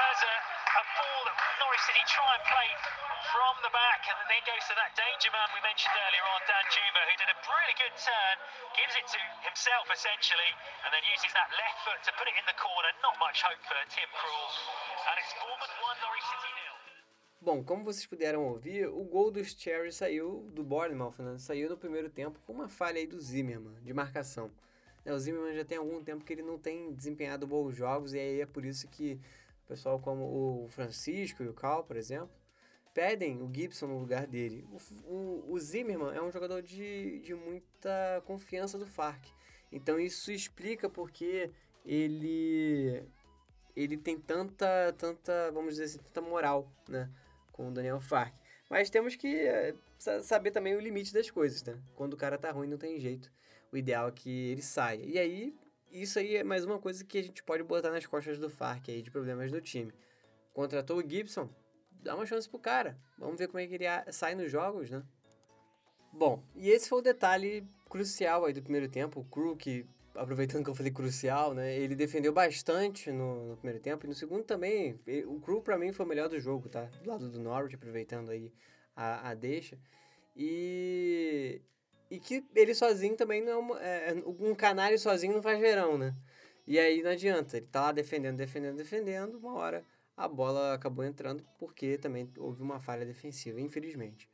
As 0.00 0.18
a, 0.20 0.34
a 0.76 0.84
ball 0.92 1.20
that 1.24 1.36
Norwich 1.56 1.84
City 1.88 2.04
try 2.04 2.30
and 2.36 2.44
play 2.44 2.68
from 3.32 3.54
the 3.64 3.72
back, 3.72 4.04
and 4.12 4.16
then 4.28 4.44
goes 4.44 4.64
to 4.68 4.76
that 4.76 4.92
danger 4.92 5.32
man 5.32 5.48
we 5.56 5.64
mentioned 5.64 5.96
earlier 5.96 6.24
on, 6.36 6.40
Dan 6.44 6.66
Juma, 6.68 7.00
who 7.08 7.14
did 7.16 7.30
a 7.32 7.38
really 7.48 7.76
good 7.80 7.96
turn, 7.96 8.36
gives 8.76 8.92
it 8.92 9.06
to 9.08 9.20
himself 9.40 9.88
essentially, 9.88 10.52
and 10.84 10.92
then 10.92 11.00
uses 11.08 11.32
that 11.32 11.48
left 11.56 11.80
foot 11.88 12.00
to 12.04 12.12
put 12.20 12.28
it 12.28 12.36
in 12.36 12.44
the 12.44 12.58
corner. 12.60 12.92
Not 13.00 13.16
much 13.24 13.40
hope 13.40 13.60
for 13.64 13.80
Tim 13.88 14.10
Krul. 14.20 14.48
And 15.08 15.16
it's 15.16 15.32
Bournemouth 15.40 15.74
1, 15.80 16.04
Norwich 16.04 16.28
City 16.28 16.52
0. 16.60 16.89
Bom, 17.42 17.64
como 17.64 17.84
vocês 17.84 18.04
puderam 18.04 18.46
ouvir, 18.46 18.86
o 18.86 19.02
gol 19.02 19.30
dos 19.30 19.54
Cherry 19.54 19.90
saiu 19.90 20.46
do 20.52 20.62
Bournemouth, 20.62 21.14
né? 21.18 21.38
Saiu 21.38 21.70
no 21.70 21.76
primeiro 21.76 22.10
tempo 22.10 22.38
com 22.46 22.52
uma 22.52 22.68
falha 22.68 22.98
aí 22.98 23.06
do 23.06 23.18
Zimmerman, 23.18 23.82
de 23.82 23.94
marcação. 23.94 24.50
É, 25.06 25.12
o 25.14 25.18
Zimmerman 25.18 25.54
já 25.54 25.64
tem 25.64 25.78
algum 25.78 26.04
tempo 26.04 26.22
que 26.22 26.34
ele 26.34 26.42
não 26.42 26.58
tem 26.58 26.92
desempenhado 26.92 27.46
bons 27.46 27.74
jogos, 27.74 28.12
e 28.12 28.18
aí 28.18 28.42
é 28.42 28.46
por 28.46 28.62
isso 28.66 28.86
que 28.88 29.18
o 29.64 29.68
pessoal 29.68 29.98
como 29.98 30.64
o 30.64 30.68
Francisco 30.68 31.42
e 31.42 31.48
o 31.48 31.54
Cal, 31.54 31.82
por 31.82 31.96
exemplo, 31.96 32.30
pedem 32.92 33.40
o 33.40 33.50
Gibson 33.50 33.86
no 33.86 33.98
lugar 33.98 34.26
dele. 34.26 34.68
O, 34.70 35.14
o, 35.14 35.52
o 35.52 35.58
Zimmerman 35.58 36.14
é 36.14 36.20
um 36.20 36.30
jogador 36.30 36.60
de, 36.60 37.20
de 37.20 37.34
muita 37.34 38.22
confiança 38.26 38.76
do 38.76 38.86
Farc. 38.86 39.24
Então 39.72 39.98
isso 39.98 40.30
explica 40.30 40.90
porque 40.90 41.50
ele 41.86 43.02
ele 43.74 43.96
tem 43.96 44.18
tanta, 44.18 44.92
tanta, 44.98 45.50
vamos 45.52 45.76
dizer 45.76 45.84
assim, 45.84 45.98
tanta 45.98 46.20
moral, 46.20 46.70
né? 46.86 47.08
Com 47.60 47.68
o 47.68 47.70
Daniel 47.70 48.00
Fark. 48.00 48.34
Mas 48.70 48.88
temos 48.88 49.16
que 49.16 49.26
é, 49.26 49.74
saber 50.22 50.50
também 50.50 50.74
o 50.74 50.80
limite 50.80 51.12
das 51.12 51.30
coisas, 51.30 51.62
né? 51.62 51.78
Quando 51.94 52.14
o 52.14 52.16
cara 52.16 52.38
tá 52.38 52.50
ruim, 52.50 52.66
não 52.66 52.78
tem 52.78 52.98
jeito. 52.98 53.30
O 53.70 53.76
ideal 53.76 54.08
é 54.08 54.12
que 54.12 54.50
ele 54.50 54.62
saia. 54.62 55.04
E 55.04 55.18
aí, 55.18 55.54
isso 55.90 56.18
aí 56.18 56.36
é 56.36 56.44
mais 56.44 56.64
uma 56.64 56.78
coisa 56.78 57.04
que 57.04 57.18
a 57.18 57.22
gente 57.22 57.42
pode 57.42 57.62
botar 57.62 57.90
nas 57.90 58.06
costas 58.06 58.38
do 58.38 58.48
Fark 58.48 58.88
aí, 58.88 59.02
de 59.02 59.10
problemas 59.10 59.52
do 59.52 59.60
time. 59.60 59.92
Contratou 60.54 60.98
o 60.98 61.08
Gibson, 61.08 61.50
dá 61.90 62.14
uma 62.14 62.24
chance 62.24 62.48
pro 62.48 62.58
cara. 62.58 62.96
Vamos 63.18 63.38
ver 63.38 63.48
como 63.48 63.58
é 63.58 63.66
que 63.66 63.74
ele 63.74 63.84
sai 64.10 64.34
nos 64.34 64.50
jogos, 64.50 64.88
né? 64.88 65.02
Bom, 66.12 66.42
e 66.54 66.70
esse 66.70 66.88
foi 66.88 67.00
o 67.00 67.02
detalhe 67.02 67.68
crucial 67.90 68.46
aí 68.46 68.54
do 68.54 68.62
primeiro 68.62 68.88
tempo. 68.88 69.20
O 69.20 69.24
Crew, 69.24 69.56
que 69.56 69.86
aproveitando 70.14 70.64
que 70.64 70.70
eu 70.70 70.74
falei 70.74 70.92
crucial, 70.92 71.54
né? 71.54 71.76
Ele 71.76 71.94
defendeu 71.94 72.32
bastante 72.32 73.10
no, 73.10 73.48
no 73.48 73.56
primeiro 73.56 73.80
tempo 73.80 74.06
e 74.06 74.08
no 74.08 74.14
segundo 74.14 74.44
também. 74.44 74.98
o 75.26 75.40
Crew 75.40 75.62
para 75.62 75.78
mim 75.78 75.92
foi 75.92 76.06
o 76.06 76.08
melhor 76.08 76.28
do 76.28 76.38
jogo, 76.40 76.68
tá? 76.68 76.88
Do 77.02 77.10
lado 77.10 77.28
do 77.28 77.40
Norwich, 77.40 77.74
aproveitando 77.74 78.30
aí 78.30 78.52
a, 78.94 79.30
a 79.30 79.34
deixa. 79.34 79.78
E 80.36 81.60
e 82.10 82.18
que 82.18 82.44
ele 82.56 82.74
sozinho 82.74 83.16
também 83.16 83.40
não 83.40 83.76
é, 83.78 84.10
é 84.10 84.14
um 84.26 84.54
canário 84.54 84.98
sozinho 84.98 85.34
não 85.34 85.42
faz 85.42 85.60
verão, 85.60 85.96
né? 85.96 86.14
E 86.66 86.78
aí 86.78 87.02
não 87.02 87.10
adianta, 87.10 87.56
ele 87.56 87.66
tá 87.66 87.82
lá 87.82 87.92
defendendo, 87.92 88.36
defendendo, 88.36 88.76
defendendo, 88.76 89.38
uma 89.38 89.54
hora 89.54 89.84
a 90.20 90.28
bola 90.28 90.74
acabou 90.74 91.02
entrando 91.02 91.42
porque 91.58 91.96
também 91.96 92.30
houve 92.36 92.62
uma 92.62 92.78
falha 92.78 93.06
defensiva, 93.06 93.58
infelizmente. 93.58 94.28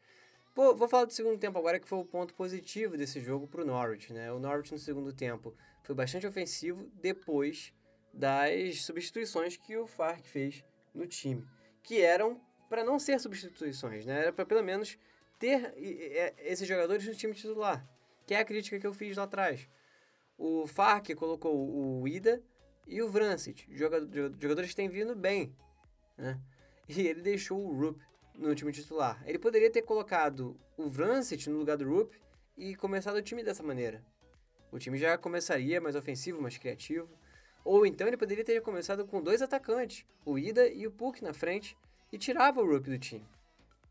Vou, 0.56 0.88
falar 0.88 1.04
do 1.04 1.12
segundo 1.12 1.38
tempo 1.38 1.58
agora, 1.58 1.78
que 1.78 1.86
foi 1.86 1.98
o 1.98 2.04
ponto 2.04 2.32
positivo 2.32 2.96
desse 2.96 3.20
jogo 3.20 3.46
para 3.46 3.60
o 3.60 3.64
Norwich. 3.64 4.10
Né? 4.10 4.32
O 4.32 4.38
Norwich 4.38 4.72
no 4.72 4.78
segundo 4.78 5.12
tempo 5.12 5.54
foi 5.82 5.94
bastante 5.94 6.26
ofensivo 6.26 6.90
depois 6.94 7.74
das 8.10 8.80
substituições 8.80 9.58
que 9.58 9.76
o 9.76 9.86
Fark 9.86 10.24
fez 10.24 10.64
no 10.94 11.06
time, 11.06 11.46
que 11.82 12.00
eram 12.00 12.40
para 12.70 12.82
não 12.82 12.98
ser 12.98 13.20
substituições, 13.20 14.06
né? 14.06 14.22
era 14.22 14.32
para 14.32 14.46
pelo 14.46 14.64
menos 14.64 14.98
ter 15.38 15.74
esses 16.38 16.66
jogadores 16.66 17.06
no 17.06 17.14
time 17.14 17.34
titular, 17.34 17.86
que 18.26 18.32
é 18.32 18.38
a 18.40 18.44
crítica 18.44 18.80
que 18.80 18.86
eu 18.86 18.94
fiz 18.94 19.14
lá 19.14 19.24
atrás. 19.24 19.68
O 20.38 20.66
Fark 20.66 21.14
colocou 21.16 21.54
o 21.54 22.08
Ida 22.08 22.42
e 22.86 23.02
o 23.02 23.10
Vrancic, 23.10 23.66
jogadores 23.76 24.70
que 24.70 24.76
têm 24.76 24.88
vindo 24.88 25.14
bem, 25.14 25.54
né? 26.16 26.40
E 26.88 27.06
ele 27.06 27.20
deixou 27.20 27.62
o 27.62 27.78
Rupp 27.78 28.00
no 28.36 28.54
time 28.54 28.72
titular. 28.72 29.22
Ele 29.26 29.38
poderia 29.38 29.70
ter 29.70 29.82
colocado 29.82 30.58
o 30.76 30.88
Vrancic 30.88 31.48
no 31.48 31.58
lugar 31.58 31.76
do 31.76 31.88
Rupp 31.88 32.16
e 32.56 32.74
começado 32.76 33.16
o 33.16 33.22
time 33.22 33.42
dessa 33.42 33.62
maneira. 33.62 34.04
O 34.70 34.78
time 34.78 34.98
já 34.98 35.16
começaria 35.16 35.80
mais 35.80 35.96
ofensivo, 35.96 36.40
mais 36.40 36.58
criativo. 36.58 37.08
Ou 37.64 37.84
então 37.84 38.06
ele 38.06 38.16
poderia 38.16 38.44
ter 38.44 38.60
começado 38.62 39.06
com 39.06 39.22
dois 39.22 39.42
atacantes, 39.42 40.06
o 40.24 40.38
Ida 40.38 40.68
e 40.68 40.86
o 40.86 40.90
Puck 40.92 41.22
na 41.22 41.32
frente, 41.32 41.76
e 42.12 42.18
tirava 42.18 42.60
o 42.60 42.66
Rupp 42.66 42.88
do 42.88 42.98
time. 42.98 43.26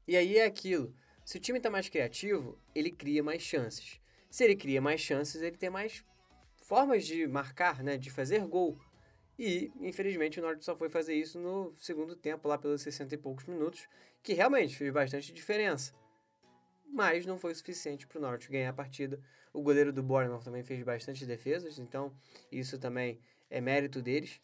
E 0.08 0.16
aí 0.16 0.38
é 0.38 0.46
aquilo. 0.46 0.96
Se 1.26 1.38
o 1.38 1.40
time 1.40 1.58
está 1.58 1.70
mais 1.70 1.90
criativo, 1.90 2.58
ele 2.74 2.92
cria 2.92 3.24
mais 3.24 3.42
chances. 3.42 4.00
Se 4.30 4.44
ele 4.44 4.56
cria 4.56 4.82
mais 4.82 5.02
chances, 5.02 5.42
ele 5.42 5.58
tem 5.58 5.70
mais 5.70 6.06
formas 6.56 7.06
de 7.06 7.28
marcar, 7.28 7.84
né, 7.84 7.98
de 7.98 8.10
fazer 8.10 8.46
gol. 8.46 8.80
E, 9.38 9.72
infelizmente, 9.82 10.40
o 10.40 10.44
Norte 10.44 10.64
só 10.64 10.76
foi 10.76 10.90
fazer 10.90 11.14
isso 11.14 11.40
no 11.40 11.74
segundo 11.78 12.16
tempo, 12.16 12.48
lá 12.48 12.58
pelos 12.58 12.82
60 12.82 13.16
e 13.16 13.18
poucos 13.18 13.46
minutos, 13.46 13.88
que 14.26 14.34
realmente 14.34 14.76
fez 14.76 14.92
bastante 14.92 15.32
diferença. 15.32 15.94
Mas 16.86 17.26
não 17.26 17.38
foi 17.38 17.54
suficiente 17.56 18.08
para 18.08 18.18
o 18.18 18.22
Norte 18.22 18.50
ganhar 18.50 18.70
a 18.70 18.74
partida. 18.74 19.20
O 19.54 19.62
goleiro 19.62 19.94
do 19.94 20.04
Bournemouth 20.04 20.44
também 20.44 20.64
fez 20.64 20.84
bastante 20.84 21.26
defesas, 21.26 21.80
então 21.80 22.12
isso 22.52 22.78
também 22.78 23.20
é 23.50 23.62
mérito 23.62 24.02
deles. 24.02 24.42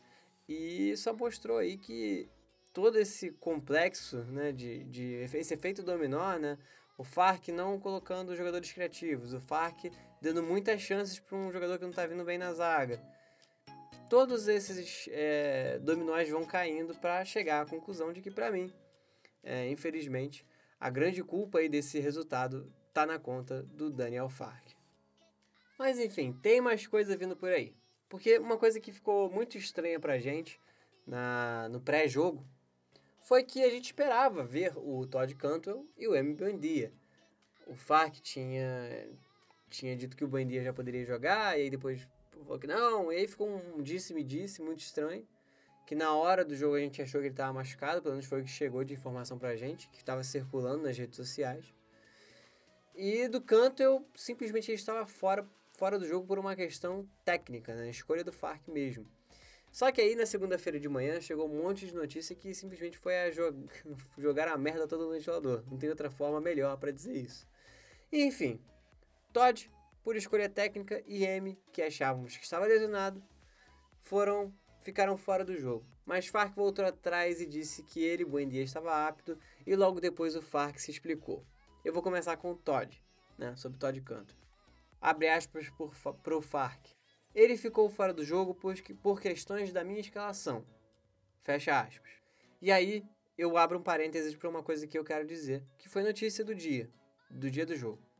E 0.48 0.96
só 0.96 1.14
mostrou 1.14 1.58
aí 1.58 1.78
que 1.78 2.30
todo 2.72 2.98
esse 2.98 3.32
complexo, 3.32 4.18
né, 4.26 4.52
de, 4.52 4.84
de 4.86 5.04
esse 5.24 5.54
efeito 5.54 5.84
dominó, 5.84 6.38
né, 6.38 6.58
o 6.98 7.04
Farc 7.04 7.50
não 7.50 7.80
colocando 7.80 8.36
jogadores 8.36 8.72
criativos, 8.72 9.34
o 9.34 9.40
Farc 9.40 9.92
dando 10.22 10.44
muitas 10.44 10.82
chances 10.82 11.20
para 11.20 11.36
um 11.36 11.52
jogador 11.52 11.78
que 11.78 11.84
não 11.84 11.90
está 11.90 12.06
vindo 12.06 12.24
bem 12.24 12.38
na 12.38 12.54
zaga 12.54 13.02
todos 14.12 14.50
esses 14.50 15.08
é, 15.10 15.80
dominóis 15.80 16.28
vão 16.28 16.44
caindo 16.46 16.94
para 16.96 17.24
chegar 17.24 17.62
à 17.62 17.66
conclusão 17.66 18.12
de 18.12 18.20
que, 18.20 18.30
para 18.30 18.52
mim, 18.52 18.70
é, 19.44 19.70
infelizmente, 19.70 20.46
a 20.80 20.90
grande 20.90 21.24
culpa 21.24 21.60
aí 21.60 21.70
desse 21.70 22.00
resultado 22.00 22.72
tá 22.94 23.06
na 23.06 23.20
conta 23.20 23.64
do 23.64 23.90
Daniel 23.90 24.30
Fark. 24.30 24.70
Mas 25.78 25.98
enfim, 25.98 26.34
tem 26.34 26.62
mais 26.62 26.86
coisa 26.86 27.18
vindo 27.18 27.36
por 27.36 27.50
aí. 27.50 27.74
Porque 28.08 28.38
uma 28.38 28.58
coisa 28.58 28.80
que 28.80 28.92
ficou 28.92 29.32
muito 29.32 29.58
estranha 29.58 30.00
pra 30.00 30.20
gente 30.20 30.60
na, 31.08 31.70
no 31.70 31.80
pré-jogo 31.80 32.46
foi 33.22 33.44
que 33.44 33.64
a 33.64 33.70
gente 33.70 33.86
esperava 33.86 34.44
ver 34.44 34.74
o 34.76 35.06
Todd 35.06 35.34
Cantwell 35.36 35.88
e 35.98 36.08
o 36.08 36.16
M. 36.16 36.34
Bandia. 36.34 36.92
O 37.66 37.76
Fark 37.76 38.16
tinha, 38.16 39.08
tinha 39.70 39.96
dito 39.96 40.18
que 40.18 40.26
o 40.26 40.28
Bandia 40.28 40.64
já 40.64 40.74
poderia 40.74 41.06
jogar, 41.06 41.58
e 41.58 41.64
aí 41.64 41.70
depois 41.70 42.08
falou 42.44 42.60
que 42.60 42.68
não, 42.68 43.12
e 43.12 43.18
aí 43.18 43.28
ficou 43.28 43.48
um 43.48 43.82
disse-me-disse 43.82 44.62
muito 44.62 44.80
estranho, 44.80 45.26
que 45.92 45.96
na 45.96 46.16
hora 46.16 46.46
do 46.46 46.56
jogo 46.56 46.76
a 46.76 46.80
gente 46.80 47.02
achou 47.02 47.20
que 47.20 47.28
ele 47.28 47.34
estava 47.34 47.52
machucado, 47.52 48.02
pelo 48.02 48.14
menos 48.14 48.26
foi 48.26 48.40
o 48.40 48.46
que 48.46 48.50
chegou 48.50 48.82
de 48.82 48.94
informação 48.94 49.38
pra 49.38 49.58
gente, 49.58 49.90
que 49.90 49.98
estava 49.98 50.24
circulando 50.24 50.84
nas 50.84 50.98
redes 50.98 51.18
sociais. 51.18 51.66
E 52.96 53.28
do 53.28 53.42
canto 53.42 53.84
eu 53.84 54.08
simplesmente 54.16 54.72
estava 54.72 55.06
fora, 55.06 55.46
fora 55.78 56.00
do 56.00 56.08
jogo 56.08 56.26
por 56.26 56.40
uma 56.40 56.56
questão 56.56 57.06
técnica, 57.26 57.76
né? 57.76 57.90
escolha 57.90 58.24
do 58.24 58.32
Farc 58.32 58.70
mesmo. 58.70 59.06
Só 59.70 59.92
que 59.92 60.00
aí 60.00 60.16
na 60.16 60.26
segunda-feira 60.26 60.80
de 60.80 60.88
manhã 60.88 61.20
chegou 61.20 61.46
um 61.46 61.62
monte 61.62 61.86
de 61.86 61.94
notícia 61.94 62.38
que 62.38 62.54
simplesmente 62.54 62.98
foi 62.98 63.24
a 63.24 63.30
jog... 63.30 63.68
jogar 64.18 64.48
a 64.48 64.58
merda 64.58 64.88
toda 64.88 65.04
no 65.04 65.12
ventilador. 65.12 65.62
Não 65.70 65.78
tem 65.78 65.90
outra 65.90 66.10
forma 66.10 66.40
melhor 66.40 66.78
para 66.78 66.94
dizer 66.94 67.18
isso. 67.18 67.46
E, 68.10 68.24
enfim, 68.24 68.62
Todd 69.34 69.70
por 70.06 70.16
escolha 70.16 70.48
técnica, 70.48 71.04
e 71.06 71.26
M, 71.26 71.60
que 71.74 71.82
achávamos 71.82 72.38
que 72.38 72.46
estava 72.46 72.66
lesionado, 72.66 73.22
foram 74.04 74.54
ficaram 74.82 75.18
fora 75.18 75.46
do 75.46 75.58
jogo. 75.58 75.86
Mas 76.06 76.28
Farc 76.28 76.56
voltou 76.56 76.86
atrás 76.86 77.40
e 77.40 77.46
disse 77.46 77.84
que 77.84 78.04
ele, 78.04 78.26
Buendia, 78.26 78.64
estava 78.64 79.08
apto 79.08 79.38
e 79.66 79.76
logo 79.76 80.02
depois 80.02 80.36
o 80.36 80.42
Farc 80.42 80.80
se 80.80 80.92
explicou. 80.92 81.46
Eu 81.84 81.94
vou 81.94 82.04
começar 82.04 82.38
com 82.38 82.52
o 82.52 82.56
Todd, 82.56 83.02
né, 83.38 83.56
sobre 83.56 83.80
Todd 83.80 84.00
Canto. 84.02 84.36
Abre 85.00 85.30
aspas 85.30 85.72
para 86.22 86.38
o 86.38 86.42
Farc. 86.42 86.90
Ele 87.34 87.58
ficou 87.58 87.90
fora 87.90 88.14
do 88.14 88.26
jogo 88.26 88.54
por, 88.54 88.76
por 89.02 89.22
questões 89.22 89.72
da 89.72 89.84
minha 89.84 90.00
escalação. 90.00 90.66
Fecha 91.42 91.80
aspas. 91.80 92.12
E 92.62 92.72
aí 92.72 93.04
eu 93.38 93.58
abro 93.58 93.80
um 93.80 93.84
parênteses 93.84 94.36
para 94.36 94.50
uma 94.50 94.62
coisa 94.62 94.86
que 94.86 94.98
eu 94.98 95.04
quero 95.04 95.26
dizer, 95.26 95.66
que 95.78 95.90
foi 95.90 96.04
notícia 96.04 96.44
do 96.44 96.54
dia, 96.54 96.92
do 97.30 97.50
dia 97.50 97.66
do 97.66 97.76
jogo. 97.76 98.11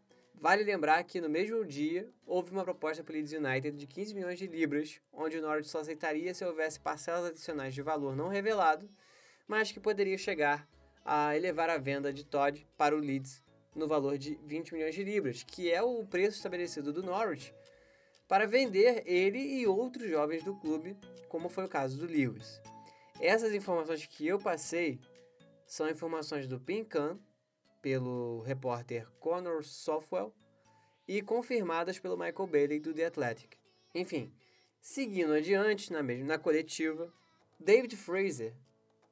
Vale 0.42 0.64
lembrar 0.64 1.04
que 1.04 1.22
no 1.22 1.30
mesmo 1.30 1.64
dia 1.64 2.10
houve 2.26 2.52
uma 2.52 2.64
proposta 2.64 3.04
pelo 3.04 3.16
Leeds 3.16 3.32
United 3.32 3.78
de 3.78 3.86
15 3.86 4.16
milhões 4.16 4.40
de 4.40 4.48
libras, 4.48 5.00
onde 5.14 5.38
o 5.38 5.42
Norwich 5.42 5.70
só 5.70 5.82
aceitaria 5.82 6.34
se 6.34 6.44
houvesse 6.44 6.80
parcelas 6.80 7.26
adicionais 7.26 7.76
de 7.76 7.84
valor 7.84 8.16
não 8.16 8.28
revelado, 8.28 8.90
mas 9.48 9.72
que 9.72 9.80
poderia 9.80 10.18
chegar 10.18 10.68
a 11.06 11.38
elevar 11.38 11.70
a 11.70 11.78
venda 11.78 12.12
de 12.12 12.26
Todd 12.26 12.68
para 12.76 12.96
o 12.96 13.00
Leeds 13.00 13.44
no 13.76 13.88
valor 13.88 14.18
de 14.18 14.34
20 14.44 14.74
milhões 14.74 14.96
de 14.96 15.04
libras, 15.04 15.44
que 15.44 15.72
é 15.72 15.80
o 15.84 16.04
preço 16.04 16.38
estabelecido 16.38 16.92
do 16.92 17.04
Norwich 17.04 17.54
para 18.28 18.48
vender 18.48 19.04
ele 19.06 19.38
e 19.38 19.68
outros 19.68 20.10
jovens 20.10 20.44
do 20.44 20.56
clube, 20.56 20.98
como 21.30 21.50
foi 21.50 21.66
o 21.66 21.70
caso 21.70 22.00
do 22.00 22.12
Lewis. 22.12 22.60
Essas 23.20 23.54
informações 23.54 24.08
que 24.08 24.26
eu 24.26 24.40
passei 24.40 25.00
são 25.68 25.88
informações 25.88 26.48
do 26.48 26.60
Pincan, 26.60 27.20
pelo 27.82 28.42
repórter 28.42 29.08
Connor 29.20 29.64
Softwell 29.64 30.34
e 31.08 31.22
confirmadas 31.22 32.00
pelo 32.00 32.18
Michael 32.18 32.48
Bailey 32.48 32.80
do 32.80 32.94
The 32.94 33.06
Athletic. 33.06 33.58
Enfim, 33.94 34.32
seguindo 34.80 35.34
adiante 35.34 35.92
na 35.92 36.02
mesma 36.02 36.26
na 36.26 36.38
coletiva, 36.38 37.14
David 37.60 37.96
Fraser 37.96 38.54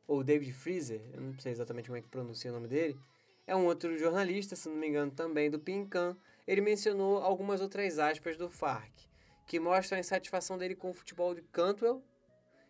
ou 0.08 0.24
David 0.24 0.54
Freezer, 0.54 1.02
eu 1.14 1.22
não 1.22 1.38
sei 1.38 1.52
exatamente 1.52 1.88
como 1.88 1.98
é 1.98 2.02
que 2.02 2.08
pronuncia 2.08 2.50
o 2.50 2.54
nome 2.54 2.68
dele, 2.68 3.00
é 3.50 3.56
um 3.56 3.66
outro 3.66 3.98
jornalista, 3.98 4.56
se 4.56 4.70
não 4.70 4.76
me 4.76 4.88
engano, 4.88 5.12
também 5.12 5.50
do 5.50 5.60
Pincan. 5.60 6.16
Ele 6.48 6.62
mencionou 6.62 7.18
algumas 7.18 7.62
outras 7.62 7.98
aspas 7.98 8.38
do 8.38 8.48
Farc, 8.48 8.92
que 9.48 9.60
mostram 9.60 9.98
a 9.98 10.00
insatisfação 10.00 10.56
dele 10.56 10.76
com 10.76 10.92
o 10.92 10.94
futebol 10.94 11.34
de 11.34 11.42
Cantwell. 11.42 12.04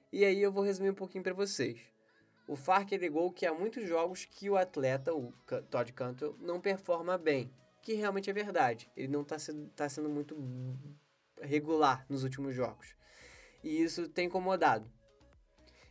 E 0.09 0.23
aí 0.23 0.41
eu 0.41 0.53
vou 0.53 0.63
resumir 0.63 0.89
um 0.89 0.95
pouquinho 0.95 1.21
para 1.21 1.33
vocês. 1.33 1.81
O 2.49 2.55
Fark 2.55 2.91
alegou 2.93 3.31
que 3.31 3.45
há 3.45 3.53
muitos 3.53 3.87
jogos 3.87 4.25
que 4.25 4.49
o 4.49 4.57
atleta, 4.57 5.13
o 5.13 5.31
Todd 5.69 5.93
Cantwell, 5.93 6.35
não 6.39 6.59
performa 6.59 7.15
bem, 7.15 7.53
que 7.79 7.93
realmente 7.93 8.27
é 8.27 8.33
verdade. 8.33 8.89
Ele 8.97 9.07
não 9.07 9.21
está 9.21 9.37
sendo, 9.37 9.69
tá 9.75 9.87
sendo 9.87 10.09
muito 10.09 10.35
regular 11.39 12.03
nos 12.09 12.23
últimos 12.23 12.55
jogos. 12.55 12.95
E 13.63 13.83
isso 13.83 14.09
tem 14.09 14.25
incomodado. 14.25 14.91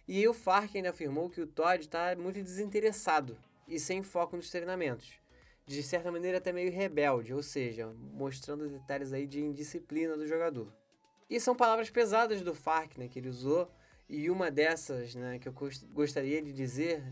E 0.09 0.27
o 0.27 0.35
Fark 0.35 0.75
ainda 0.75 0.91
afirmou 0.91 1.31
que 1.31 1.41
o 1.41 1.47
Todd 1.47 1.81
está 1.81 2.17
muito 2.17 2.43
desinteressado 2.43 3.38
e 3.69 3.79
sem 3.79 4.03
foco 4.03 4.35
nos 4.35 4.50
treinamentos. 4.50 5.12
De 5.65 5.81
certa 5.81 6.11
maneira 6.11 6.38
até 6.38 6.50
meio 6.53 6.73
rebelde, 6.73 7.33
ou 7.33 7.43
seja, 7.43 7.87
mostrando 8.15 8.69
detalhes 8.69 9.12
aí 9.12 9.29
de 9.29 9.41
indisciplina 9.41 10.17
do 10.17 10.27
jogador. 10.27 10.75
E 11.31 11.38
são 11.38 11.55
palavras 11.55 11.88
pesadas 11.88 12.43
do 12.43 12.53
Fark, 12.53 12.99
né, 12.99 13.07
que 13.07 13.21
ele 13.21 13.29
usou 13.29 13.71
e 14.09 14.31
uma 14.31 14.50
dessas, 14.50 15.15
né, 15.15 15.38
que 15.38 15.49
eu 15.49 15.55
gostaria 15.93 16.41
de 16.41 16.53
dizer 16.53 17.03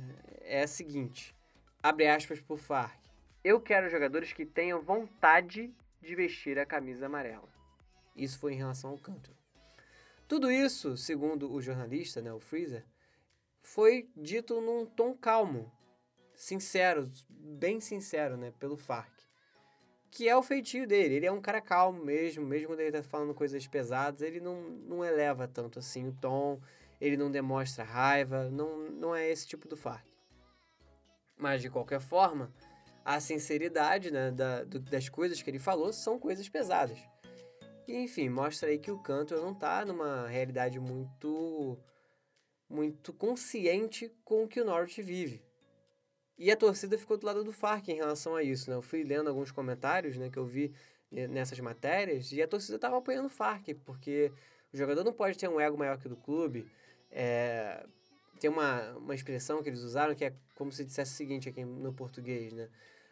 é 0.41 0.63
a 0.63 0.67
seguinte: 0.67 1.37
abre 1.83 2.09
aspas 2.09 2.41
por 2.41 2.59
Farc. 2.59 2.99
Eu 3.45 3.61
quero 3.61 3.91
jogadores 3.91 4.33
que 4.33 4.47
tenham 4.47 4.81
vontade 4.81 5.73
de 6.01 6.15
vestir 6.15 6.59
a 6.59 6.67
camisa 6.67 7.07
amarela. 7.07 7.49
Isso 8.17 8.39
foi 8.39 8.55
em 8.55 8.57
relação 8.57 8.91
ao 8.91 8.99
canto. 8.99 9.31
Tudo 10.27 10.51
isso, 10.51 10.97
segundo 10.97 11.53
o 11.53 11.61
jornalista, 11.61 12.21
né, 12.23 12.33
o 12.33 12.41
Freezer, 12.41 12.85
foi 13.61 14.09
dito 14.17 14.61
num 14.61 14.87
tom 14.87 15.15
calmo, 15.15 15.71
sincero, 16.35 17.11
bem 17.29 17.81
sincero, 17.81 18.37
né, 18.37 18.53
pelo 18.59 18.77
Farc. 18.77 19.13
Que 20.11 20.29
é 20.29 20.35
o 20.37 20.43
feitio 20.43 20.87
dele. 20.87 21.17
Ele 21.17 21.27
é 21.27 21.33
um 21.33 21.43
cara 21.43 21.61
calmo 21.61 22.03
mesmo, 22.03 22.45
mesmo 22.45 22.69
quando 22.69 22.81
ele 22.81 22.93
tá 22.93 23.03
falando 23.03 23.35
coisas 23.35 23.67
pesadas, 23.67 24.23
ele 24.23 24.41
não, 24.41 24.63
não 24.63 25.05
eleva 25.05 25.47
tanto 25.47 25.79
assim 25.79 26.09
o 26.09 26.13
tom 26.13 26.59
ele 27.01 27.17
não 27.17 27.31
demonstra 27.31 27.85
raiva, 27.85 28.51
não, 28.51 28.91
não 28.91 29.15
é 29.15 29.29
esse 29.29 29.47
tipo 29.47 29.69
do 29.69 29.77
Fark. 29.77 30.07
Mas 31.37 31.61
de 31.61 31.69
qualquer 31.69 32.01
forma, 32.01 32.53
a 33.05 33.21
sinceridade 33.21 34.11
né, 34.11 34.31
da, 34.31 34.65
do, 34.65 34.81
das 34.81 35.09
coisas 35.09 35.43
que 35.43 35.51
ele 35.51 35.59
falou 35.59 35.93
são 35.93 36.19
coisas 36.19 36.49
pesadas. 36.49 36.99
E 37.87 37.95
enfim, 37.97 38.29
mostra 38.29 38.69
aí 38.69 38.79
que 38.79 38.91
o 38.91 38.99
canto 38.99 39.37
não 39.37 39.53
está 39.53 39.85
numa 39.85 40.27
realidade 40.27 40.81
muito 40.81 41.79
muito 42.69 43.13
consciente 43.13 44.13
com 44.25 44.43
o 44.43 44.49
que 44.49 44.61
o 44.61 44.65
Norwich 44.65 45.01
vive. 45.01 45.41
E 46.37 46.51
a 46.51 46.57
torcida 46.57 46.99
ficou 46.99 47.17
do 47.17 47.25
lado 47.25 47.45
do 47.45 47.53
Fark 47.53 47.89
em 47.89 47.95
relação 47.95 48.35
a 48.35 48.43
isso, 48.43 48.69
né? 48.69 48.77
Eu 48.77 48.83
fui 48.83 49.05
lendo 49.05 49.29
alguns 49.29 49.53
comentários, 49.53 50.17
né, 50.17 50.29
que 50.29 50.39
eu 50.39 50.45
vi 50.45 50.75
eh, 51.13 51.29
nessas 51.29 51.59
matérias, 51.61 52.33
e 52.33 52.43
a 52.43 52.49
torcida 52.49 52.77
estava 52.77 52.99
apoiando 52.99 53.29
o 53.29 53.31
Fark, 53.31 53.69
porque 53.85 54.33
o 54.73 54.77
jogador 54.77 55.05
não 55.05 55.13
pode 55.13 55.39
ter 55.39 55.49
um 55.49 55.61
ego 55.61 55.79
maior 55.79 55.97
que 55.97 56.07
o 56.07 56.11
do 56.11 56.17
clube. 56.17 56.67
É, 57.11 57.87
tem 58.39 58.51
uma, 58.51 58.93
uma 58.97 59.15
expressão 59.15 59.63
que 59.63 59.69
eles 59.69 59.81
usaram 59.81 60.15
que 60.15 60.25
é 60.25 60.35
como 60.55 60.71
se 60.73 60.85
dissesse 60.85 61.13
o 61.13 61.17
seguinte 61.17 61.49
aqui 61.49 61.65
no 61.65 61.93
português, 61.93 62.53
né? 62.53 62.69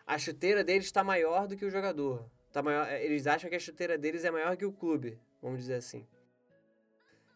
A 0.06 0.18
chuteira 0.18 0.62
deles 0.62 0.86
está 0.86 1.02
maior 1.02 1.46
do 1.46 1.56
que 1.56 1.64
o 1.64 1.70
jogador. 1.70 2.28
Tá 2.52 2.62
maior, 2.62 2.86
eh, 2.88 3.04
eles 3.04 3.26
acham 3.26 3.48
que 3.48 3.56
a 3.56 3.60
chuteira 3.60 3.96
deles 3.96 4.24
é 4.24 4.30
maior 4.30 4.56
que 4.56 4.64
o 4.64 4.72
clube, 4.72 5.18
vamos 5.42 5.60
dizer 5.60 5.74
assim. 5.74 6.06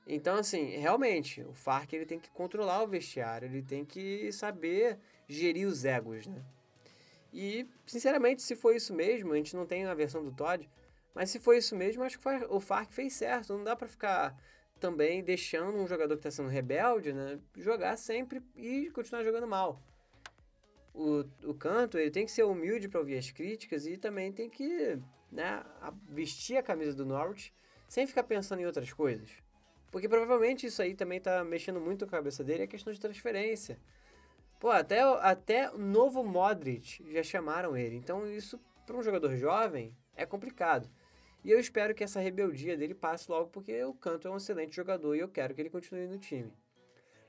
Então, 0.07 0.37
assim, 0.37 0.77
realmente, 0.77 1.43
o 1.43 1.53
Farc 1.53 1.93
ele 1.93 2.07
tem 2.07 2.19
que 2.19 2.31
controlar 2.31 2.83
o 2.83 2.89
vestiário, 2.89 3.47
ele 3.47 3.63
tem 3.63 3.85
que 3.85 4.33
saber 4.33 4.99
gerir 5.29 5.67
os 5.67 5.85
egos, 5.85 6.27
né? 6.27 6.43
E, 7.33 7.67
sinceramente, 7.87 8.43
se 8.43 8.57
foi 8.57 8.77
isso 8.77 8.95
mesmo, 8.95 9.33
a 9.33 9.37
gente 9.37 9.55
não 9.55 9.67
tem 9.67 9.85
a 9.85 9.95
versão 9.95 10.25
do 10.25 10.33
Todd, 10.33 10.69
mas 11.15 11.31
se 11.31 11.39
foi 11.39 11.59
isso 11.59 11.77
mesmo, 11.77 12.03
acho 12.03 12.19
que 12.19 12.29
o 12.49 12.61
Farc 12.61 12.93
fez 12.93 13.13
certo. 13.15 13.53
Não 13.57 13.65
dá 13.65 13.75
para 13.75 13.89
ficar 13.89 14.39
também 14.79 15.23
deixando 15.23 15.79
um 15.79 15.87
jogador 15.87 16.15
que 16.15 16.21
está 16.27 16.31
sendo 16.31 16.49
rebelde, 16.49 17.13
né, 17.13 17.39
jogar 17.57 17.97
sempre 17.97 18.43
e 18.57 18.91
continuar 18.91 19.25
jogando 19.25 19.47
mal. 19.47 19.83
O, 20.95 21.25
o 21.45 21.55
canto, 21.55 21.99
ele 21.99 22.11
tem 22.11 22.25
que 22.25 22.33
ser 22.33 22.45
humilde 22.45 22.89
para 22.89 22.99
ouvir 22.99 23.17
as 23.17 23.31
críticas 23.31 23.87
e 23.87 23.97
também 23.97 24.33
tem 24.33 24.51
que 24.51 24.99
né, 25.31 25.65
vestir 26.09 26.57
a 26.57 26.63
camisa 26.63 26.97
do 26.97 27.07
Norwich 27.07 27.53
sem 27.89 28.07
ficar 28.07 28.25
pensando 28.25 28.61
em 28.61 28.67
outras 28.67 28.93
coisas. 28.93 29.31
Porque 29.91 30.09
provavelmente 30.09 30.67
isso 30.67 30.83
aí 30.83 30.95
também 30.95 31.21
tá 31.21 31.45
mexendo 31.45 31.81
muito 31.81 32.07
com 32.07 32.15
a 32.15 32.19
cabeça 32.19 32.45
dele, 32.45 32.65
é 32.65 32.67
questão 32.67 32.93
de 32.93 33.01
transferência. 33.01 33.79
Pô, 34.59 34.71
até, 34.71 35.01
até 35.01 35.71
o 35.71 35.79
novo 35.79 36.23
Modric 36.25 37.05
já 37.13 37.23
chamaram 37.23 37.77
ele. 37.77 37.97
Então 37.97 38.27
isso, 38.27 38.61
para 38.85 38.97
um 38.97 39.03
jogador 39.03 39.35
jovem, 39.37 39.97
é 40.17 40.27
complicado. 40.27 40.91
E 41.49 41.51
eu 41.51 41.59
espero 41.59 41.95
que 41.95 42.05
essa 42.05 42.21
rebeldia 42.21 42.77
dele 42.77 42.95
passe 42.95 43.31
logo, 43.31 43.49
porque 43.49 43.83
o 43.83 43.95
Canto 43.95 44.29
é 44.29 44.31
um 44.31 44.37
excelente 44.37 44.77
jogador 44.77 45.15
e 45.15 45.21
eu 45.21 45.29
quero 45.31 45.55
que 45.55 45.63
ele 45.63 45.71
continue 45.71 46.07
no 46.07 46.19
time. 46.19 46.53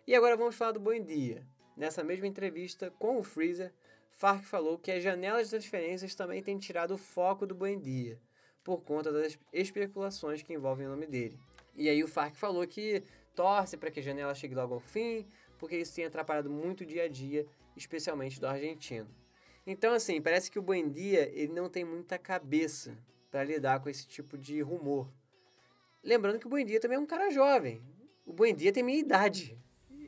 E 0.06 0.14
agora 0.14 0.36
vamos 0.36 0.58
falar 0.58 0.74
do 0.74 0.80
Buendia. 0.82 1.48
Nessa 1.78 2.04
mesma 2.04 2.28
entrevista 2.28 2.92
com 3.00 3.18
o 3.18 3.24
Freezer, 3.24 3.74
Fark 4.12 4.44
falou 4.44 4.78
que 4.78 4.92
as 4.92 5.02
janelas 5.02 5.46
de 5.46 5.52
transferências 5.52 6.16
também 6.16 6.44
têm 6.44 6.58
tirado 6.58 6.96
o 6.96 6.98
foco 6.98 7.48
do 7.48 7.56
Buendia, 7.56 8.20
por 8.62 8.82
conta 8.82 9.10
das 9.10 9.40
especulações 9.54 10.44
que 10.44 10.52
envolvem 10.52 10.86
o 10.86 10.90
nome 10.90 11.08
dele. 11.08 11.40
E 11.74 11.88
aí 11.88 12.04
o 12.04 12.08
Farc 12.10 12.36
falou 12.36 12.68
que 12.68 13.02
torce 13.34 13.78
para 13.78 13.90
que 13.90 14.02
a 14.02 14.04
janela 14.04 14.36
chegue 14.36 14.54
logo 14.54 14.74
ao 14.74 14.82
fim, 14.82 15.26
porque 15.58 15.78
isso 15.78 15.96
tem 15.96 16.04
atrapalhado 16.04 16.50
muito 16.50 16.82
o 16.82 16.86
dia 16.86 17.04
a 17.04 17.08
dia, 17.08 17.46
especialmente 17.74 18.38
do 18.38 18.48
argentino. 18.48 19.08
Então, 19.66 19.94
assim, 19.94 20.22
parece 20.22 20.52
que 20.52 20.60
o 20.60 20.62
Buendia 20.62 21.32
ele 21.34 21.54
não 21.54 21.70
tem 21.70 21.86
muita 21.86 22.18
cabeça 22.18 22.98
para 23.30 23.44
lidar 23.44 23.80
com 23.80 23.90
esse 23.90 24.08
tipo 24.08 24.38
de 24.38 24.62
rumor. 24.62 25.12
Lembrando 26.04 26.40
que 26.40 26.48
o 26.48 26.50
Buendia 26.50 26.80
também 26.80 26.98
é 26.98 27.00
um 27.00 27.06
cara 27.06 27.30
jovem. 27.30 27.82
O 28.26 28.34
Buendia 28.34 28.72
tem 28.72 28.84
minha 28.84 29.00
idade. 29.00 29.58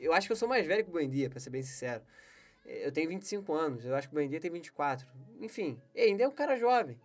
Eu 0.00 0.12
acho 0.12 0.26
que 0.26 0.32
eu 0.32 0.36
sou 0.36 0.48
mais 0.48 0.66
velho 0.66 0.84
que 0.84 0.90
o 0.90 0.92
Buendia, 0.92 1.30
para 1.30 1.38
ser 1.38 1.50
bem 1.50 1.62
sincero. 1.62 2.02
Eu 2.64 2.92
tenho 2.92 3.08
25 3.08 3.52
anos, 3.52 3.84
eu 3.84 3.94
acho 3.94 4.08
que 4.08 4.14
o 4.14 4.16
Buendia 4.16 4.40
tem 4.40 4.50
24. 4.50 5.06
Enfim, 5.40 5.80
ainda 5.96 6.24
é 6.24 6.28
um 6.28 6.32
cara 6.32 6.56
jovem. 6.56 7.00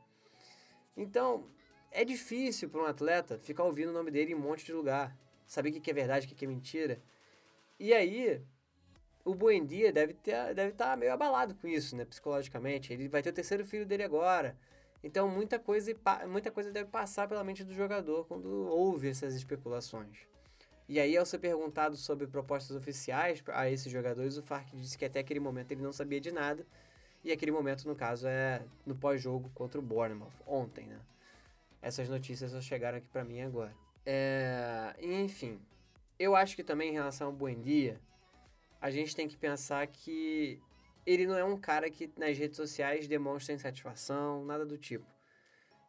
Então, 0.96 1.50
é 1.92 2.04
difícil 2.06 2.70
para 2.70 2.82
um 2.82 2.86
atleta 2.86 3.40
ficar 3.40 3.64
ouvindo 3.64 3.90
o 3.90 3.94
nome 3.94 4.12
dele 4.12 4.32
em 4.32 4.36
um 4.36 4.40
monte 4.40 4.66
de 4.66 4.74
lugar, 4.74 5.16
saber 5.48 5.70
o 5.70 5.82
que 5.82 5.92
é 5.92 5.94
verdade, 5.94 6.26
o 6.26 6.36
que 6.36 6.46
é 6.46 6.48
mentira. 6.48 7.02
E 7.80 7.94
aí, 7.94 8.42
o 9.24 9.36
Buendia 9.36 9.92
deve 9.92 10.14
estar 10.14 10.54
deve 10.54 10.72
tá 10.74 10.96
meio 10.96 11.12
abalado 11.12 11.56
com 11.56 11.68
isso, 11.68 11.96
né, 11.96 12.06
psicologicamente. 12.06 12.94
Ele 12.94 13.08
vai 13.08 13.22
ter 13.22 13.30
o 13.30 13.34
terceiro 13.34 13.66
filho 13.66 13.86
dele 13.86 14.04
agora. 14.04 14.58
Então, 15.04 15.30
muita 15.30 15.60
coisa, 15.60 15.92
muita 16.28 16.52
coisa 16.52 16.72
deve 16.72 16.90
passar 16.90 17.28
pela 17.28 17.44
mente 17.44 17.64
do 17.64 17.74
jogador 17.74 18.26
quando 18.26 18.48
ouve 18.68 19.10
essas 19.10 19.34
especulações. 19.36 20.18
E 20.90 21.00
aí, 21.00 21.18
ao 21.18 21.26
ser 21.26 21.40
perguntado 21.40 21.96
sobre 21.98 22.28
propostas 22.28 22.76
oficiais 22.76 23.44
a 23.48 23.70
esses 23.70 23.92
jogadores, 23.92 24.38
o 24.38 24.44
Fark 24.44 24.70
disse 24.74 24.98
que 24.98 25.06
até 25.06 25.20
aquele 25.20 25.40
momento 25.40 25.72
ele 25.72 25.82
não 25.82 25.92
sabia 25.92 26.20
de 26.20 26.32
nada. 26.32 26.66
E 27.24 27.32
aquele 27.32 27.52
momento, 27.52 27.86
no 27.88 27.96
caso, 27.96 28.28
é 28.28 28.62
no 28.86 28.96
pós-jogo 28.96 29.52
contra 29.54 29.80
o 29.80 29.84
Bournemouth, 29.84 30.32
ontem, 30.46 30.86
né? 30.86 31.00
Essas 31.82 32.08
notícias 32.08 32.52
só 32.52 32.62
chegaram 32.62 32.98
aqui 32.98 33.08
para 33.10 33.24
mim 33.24 33.42
agora. 33.42 33.76
É, 34.06 34.96
enfim, 35.02 35.60
eu 36.18 36.36
acho 36.36 36.56
que 36.56 36.64
também 36.64 36.90
em 36.90 36.94
relação 36.94 37.28
ao 37.28 37.34
Buendia, 37.34 38.00
a 38.80 38.90
gente 38.90 39.16
tem 39.16 39.28
que 39.28 39.36
pensar 39.36 39.86
que 39.88 40.62
ele 41.08 41.26
não 41.26 41.38
é 41.38 41.44
um 41.44 41.56
cara 41.58 41.90
que 41.90 42.12
nas 42.18 42.38
redes 42.38 42.58
sociais 42.58 43.08
demonstra 43.08 43.56
insatisfação, 43.56 44.44
nada 44.44 44.66
do 44.66 44.78
tipo. 44.78 45.08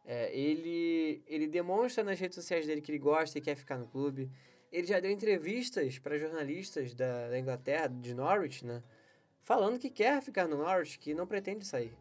É, 0.05 0.33
ele, 0.33 1.21
ele 1.27 1.45
demonstra 1.45 2.05
nas 2.05 2.17
redes 2.17 2.35
sociais 2.35 2.65
dele 2.65 2.79
que 2.79 2.89
ele 2.89 2.99
gosta 2.99 3.37
e 3.37 3.41
quer 3.41 3.55
ficar 3.55 3.77
no 3.77 3.85
clube. 3.85 4.31
Ele 4.71 4.87
já 4.87 4.97
deu 4.97 5.11
entrevistas 5.11 5.99
para 5.99 6.17
jornalistas 6.17 6.93
da, 6.93 7.27
da 7.27 7.37
Inglaterra, 7.37 7.87
de 7.87 8.13
Norwich, 8.13 8.65
né? 8.65 8.81
Falando 9.41 9.77
que 9.77 9.89
quer 9.89 10.21
ficar 10.21 10.47
no 10.47 10.57
Norwich, 10.57 10.97
que 10.97 11.13
não 11.13 11.27
pretende 11.27 11.65
sair. 11.65 11.93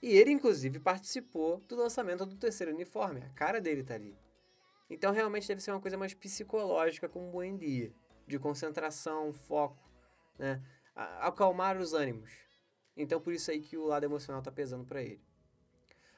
E 0.00 0.16
ele, 0.16 0.30
inclusive, 0.30 0.78
participou 0.78 1.58
do 1.66 1.74
lançamento 1.74 2.24
do 2.24 2.36
terceiro 2.36 2.72
uniforme. 2.72 3.22
A 3.22 3.30
cara 3.30 3.60
dele 3.60 3.82
tá 3.82 3.94
ali. 3.94 4.16
Então, 4.88 5.12
realmente 5.12 5.48
deve 5.48 5.60
ser 5.60 5.72
uma 5.72 5.80
coisa 5.80 5.98
mais 5.98 6.14
psicológica 6.14 7.08
como 7.08 7.26
um 7.26 7.32
bom 7.32 7.56
dia. 7.56 7.92
De 8.24 8.38
concentração, 8.38 9.32
foco, 9.32 9.82
né? 10.38 10.62
Acalmar 10.96 11.76
os 11.76 11.92
ânimos. 11.92 12.30
Então 12.96 13.20
por 13.20 13.32
isso 13.32 13.50
aí 13.50 13.60
que 13.60 13.76
o 13.76 13.84
lado 13.84 14.04
emocional 14.04 14.42
tá 14.42 14.50
pesando 14.50 14.84
para 14.84 15.02
ele. 15.02 15.22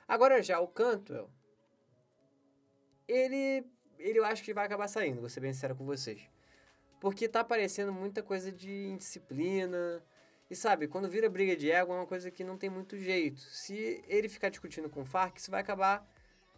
Agora 0.07 0.43
já 0.43 0.61
o 0.61 0.69
Cantwell, 0.69 1.29
ele, 3.07 3.67
ele 3.99 4.19
eu 4.19 4.25
acho 4.25 4.43
que 4.43 4.55
vai 4.55 4.65
acabar 4.65 4.89
saindo, 4.89 5.21
vou 5.21 5.29
ser 5.29 5.41
bem 5.41 5.53
sincero 5.53 5.75
com 5.75 5.85
vocês. 5.85 6.23
Porque 7.01 7.29
tá 7.29 7.41
aparecendo 7.41 7.93
muita 7.93 8.23
coisa 8.23 8.51
de 8.51 8.89
indisciplina. 8.89 10.03
E 10.51 10.57
sabe, 10.57 10.89
quando 10.89 11.09
vira 11.09 11.29
briga 11.29 11.55
de 11.55 11.71
ego 11.71 11.93
é 11.93 11.97
uma 11.97 12.07
coisa 12.07 12.31
que 12.31 12.43
não 12.43 12.57
tem 12.57 12.71
muito 12.71 12.97
jeito. 12.97 13.41
Se 13.41 14.03
ele 14.09 14.29
ficar 14.29 14.49
discutindo 14.49 14.89
com 14.89 15.03
o 15.03 15.05
Farc, 15.05 15.37
isso 15.37 15.51
vai 15.51 15.61
acabar, 15.61 16.09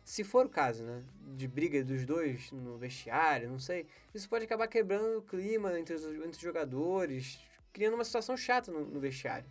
se 0.04 0.22
for 0.22 0.46
o 0.46 0.48
caso, 0.48 0.84
né? 0.84 1.02
De 1.36 1.48
briga 1.48 1.82
dos 1.84 2.06
dois 2.06 2.52
no 2.52 2.78
vestiário, 2.78 3.50
não 3.50 3.58
sei. 3.58 3.86
Isso 4.14 4.28
pode 4.28 4.44
acabar 4.44 4.68
quebrando 4.68 5.18
o 5.18 5.22
clima 5.22 5.78
entre 5.78 5.94
os, 5.94 6.04
entre 6.04 6.30
os 6.30 6.38
jogadores, 6.38 7.40
criando 7.72 7.94
uma 7.94 8.04
situação 8.04 8.36
chata 8.36 8.70
no, 8.70 8.84
no 8.84 9.00
vestiário. 9.00 9.50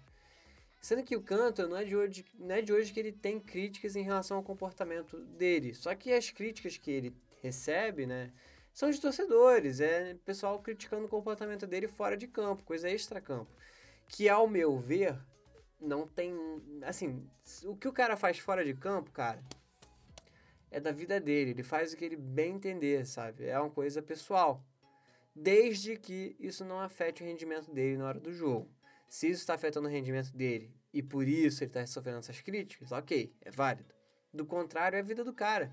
Sendo 0.81 1.03
que 1.03 1.15
o 1.15 1.21
Cantor 1.21 1.67
não 1.67 1.75
é, 1.75 1.83
de 1.83 1.95
hoje, 1.95 2.25
não 2.37 2.55
é 2.55 2.61
de 2.61 2.71
hoje 2.71 2.93
que 2.93 2.99
ele 2.99 3.11
tem 3.11 3.39
críticas 3.39 3.95
em 3.95 4.01
relação 4.01 4.37
ao 4.37 4.43
comportamento 4.43 5.17
dele. 5.17 5.73
Só 5.73 5.93
que 5.93 6.13
as 6.13 6.29
críticas 6.29 6.77
que 6.77 6.89
ele 6.89 7.13
recebe, 7.41 8.05
né, 8.05 8.31
são 8.73 8.89
de 8.89 8.99
torcedores, 8.99 9.81
é 9.81 10.15
pessoal 10.25 10.59
criticando 10.59 11.05
o 11.05 11.09
comportamento 11.09 11.67
dele 11.67 11.87
fora 11.87 12.15
de 12.15 12.27
campo, 12.27 12.63
coisa 12.63 12.89
extra-campo. 12.89 13.51
Que, 14.07 14.29
ao 14.29 14.47
meu 14.47 14.79
ver, 14.79 15.19
não 15.81 16.07
tem. 16.07 16.33
Assim, 16.83 17.29
o 17.65 17.75
que 17.75 17.87
o 17.87 17.93
cara 17.93 18.15
faz 18.15 18.39
fora 18.39 18.63
de 18.63 18.73
campo, 18.73 19.11
cara, 19.11 19.43
é 20.71 20.79
da 20.79 20.91
vida 20.91 21.19
dele. 21.19 21.51
Ele 21.51 21.63
faz 21.63 21.91
o 21.91 21.97
que 21.97 22.05
ele 22.05 22.15
bem 22.15 22.55
entender, 22.55 23.05
sabe? 23.05 23.45
É 23.45 23.59
uma 23.59 23.69
coisa 23.69 24.01
pessoal 24.01 24.63
desde 25.41 25.95
que 25.95 26.35
isso 26.37 26.65
não 26.65 26.81
afete 26.81 27.23
o 27.23 27.25
rendimento 27.25 27.71
dele 27.71 27.97
na 27.97 28.05
hora 28.05 28.19
do 28.19 28.33
jogo. 28.33 28.69
Se 29.07 29.27
isso 29.29 29.39
está 29.39 29.53
afetando 29.53 29.87
o 29.87 29.91
rendimento 29.91 30.35
dele 30.35 30.69
e 30.93 31.01
por 31.01 31.27
isso 31.27 31.63
ele 31.63 31.69
está 31.69 31.85
sofrendo 31.87 32.19
essas 32.19 32.41
críticas, 32.41 32.91
ok, 32.91 33.33
é 33.41 33.49
válido. 33.49 33.93
Do 34.33 34.45
contrário, 34.45 34.97
é 34.97 34.99
a 34.99 35.03
vida 35.03 35.23
do 35.23 35.33
cara. 35.33 35.71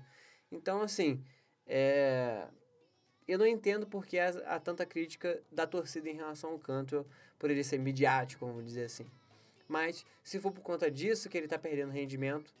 Então, 0.49 0.81
assim, 0.81 1.21
é... 1.65 2.47
eu 3.27 3.37
não 3.37 3.45
entendo 3.45 3.85
porque 3.85 4.17
há, 4.17 4.29
há, 4.45 4.59
tanta 4.59 4.85
crítica 4.85 5.43
da 5.51 5.67
torcida 5.67 6.09
em 6.09 6.15
relação 6.15 6.51
ao 6.51 6.59
Cantwell, 6.59 7.05
por 7.37 7.51
ele 7.51 7.63
ser 7.63 7.77
midiático, 7.77 8.45
vamos 8.45 8.63
dizer 8.63 8.85
assim. 8.85 9.05
Mas, 9.67 10.05
se 10.23 10.39
for 10.39 10.51
por 10.51 10.61
conta 10.61 10.89
disso 10.89 11.29
que 11.29 11.37
ele 11.37 11.45
está 11.45 11.59
perdendo 11.59 11.91
rendimento, 11.91 12.55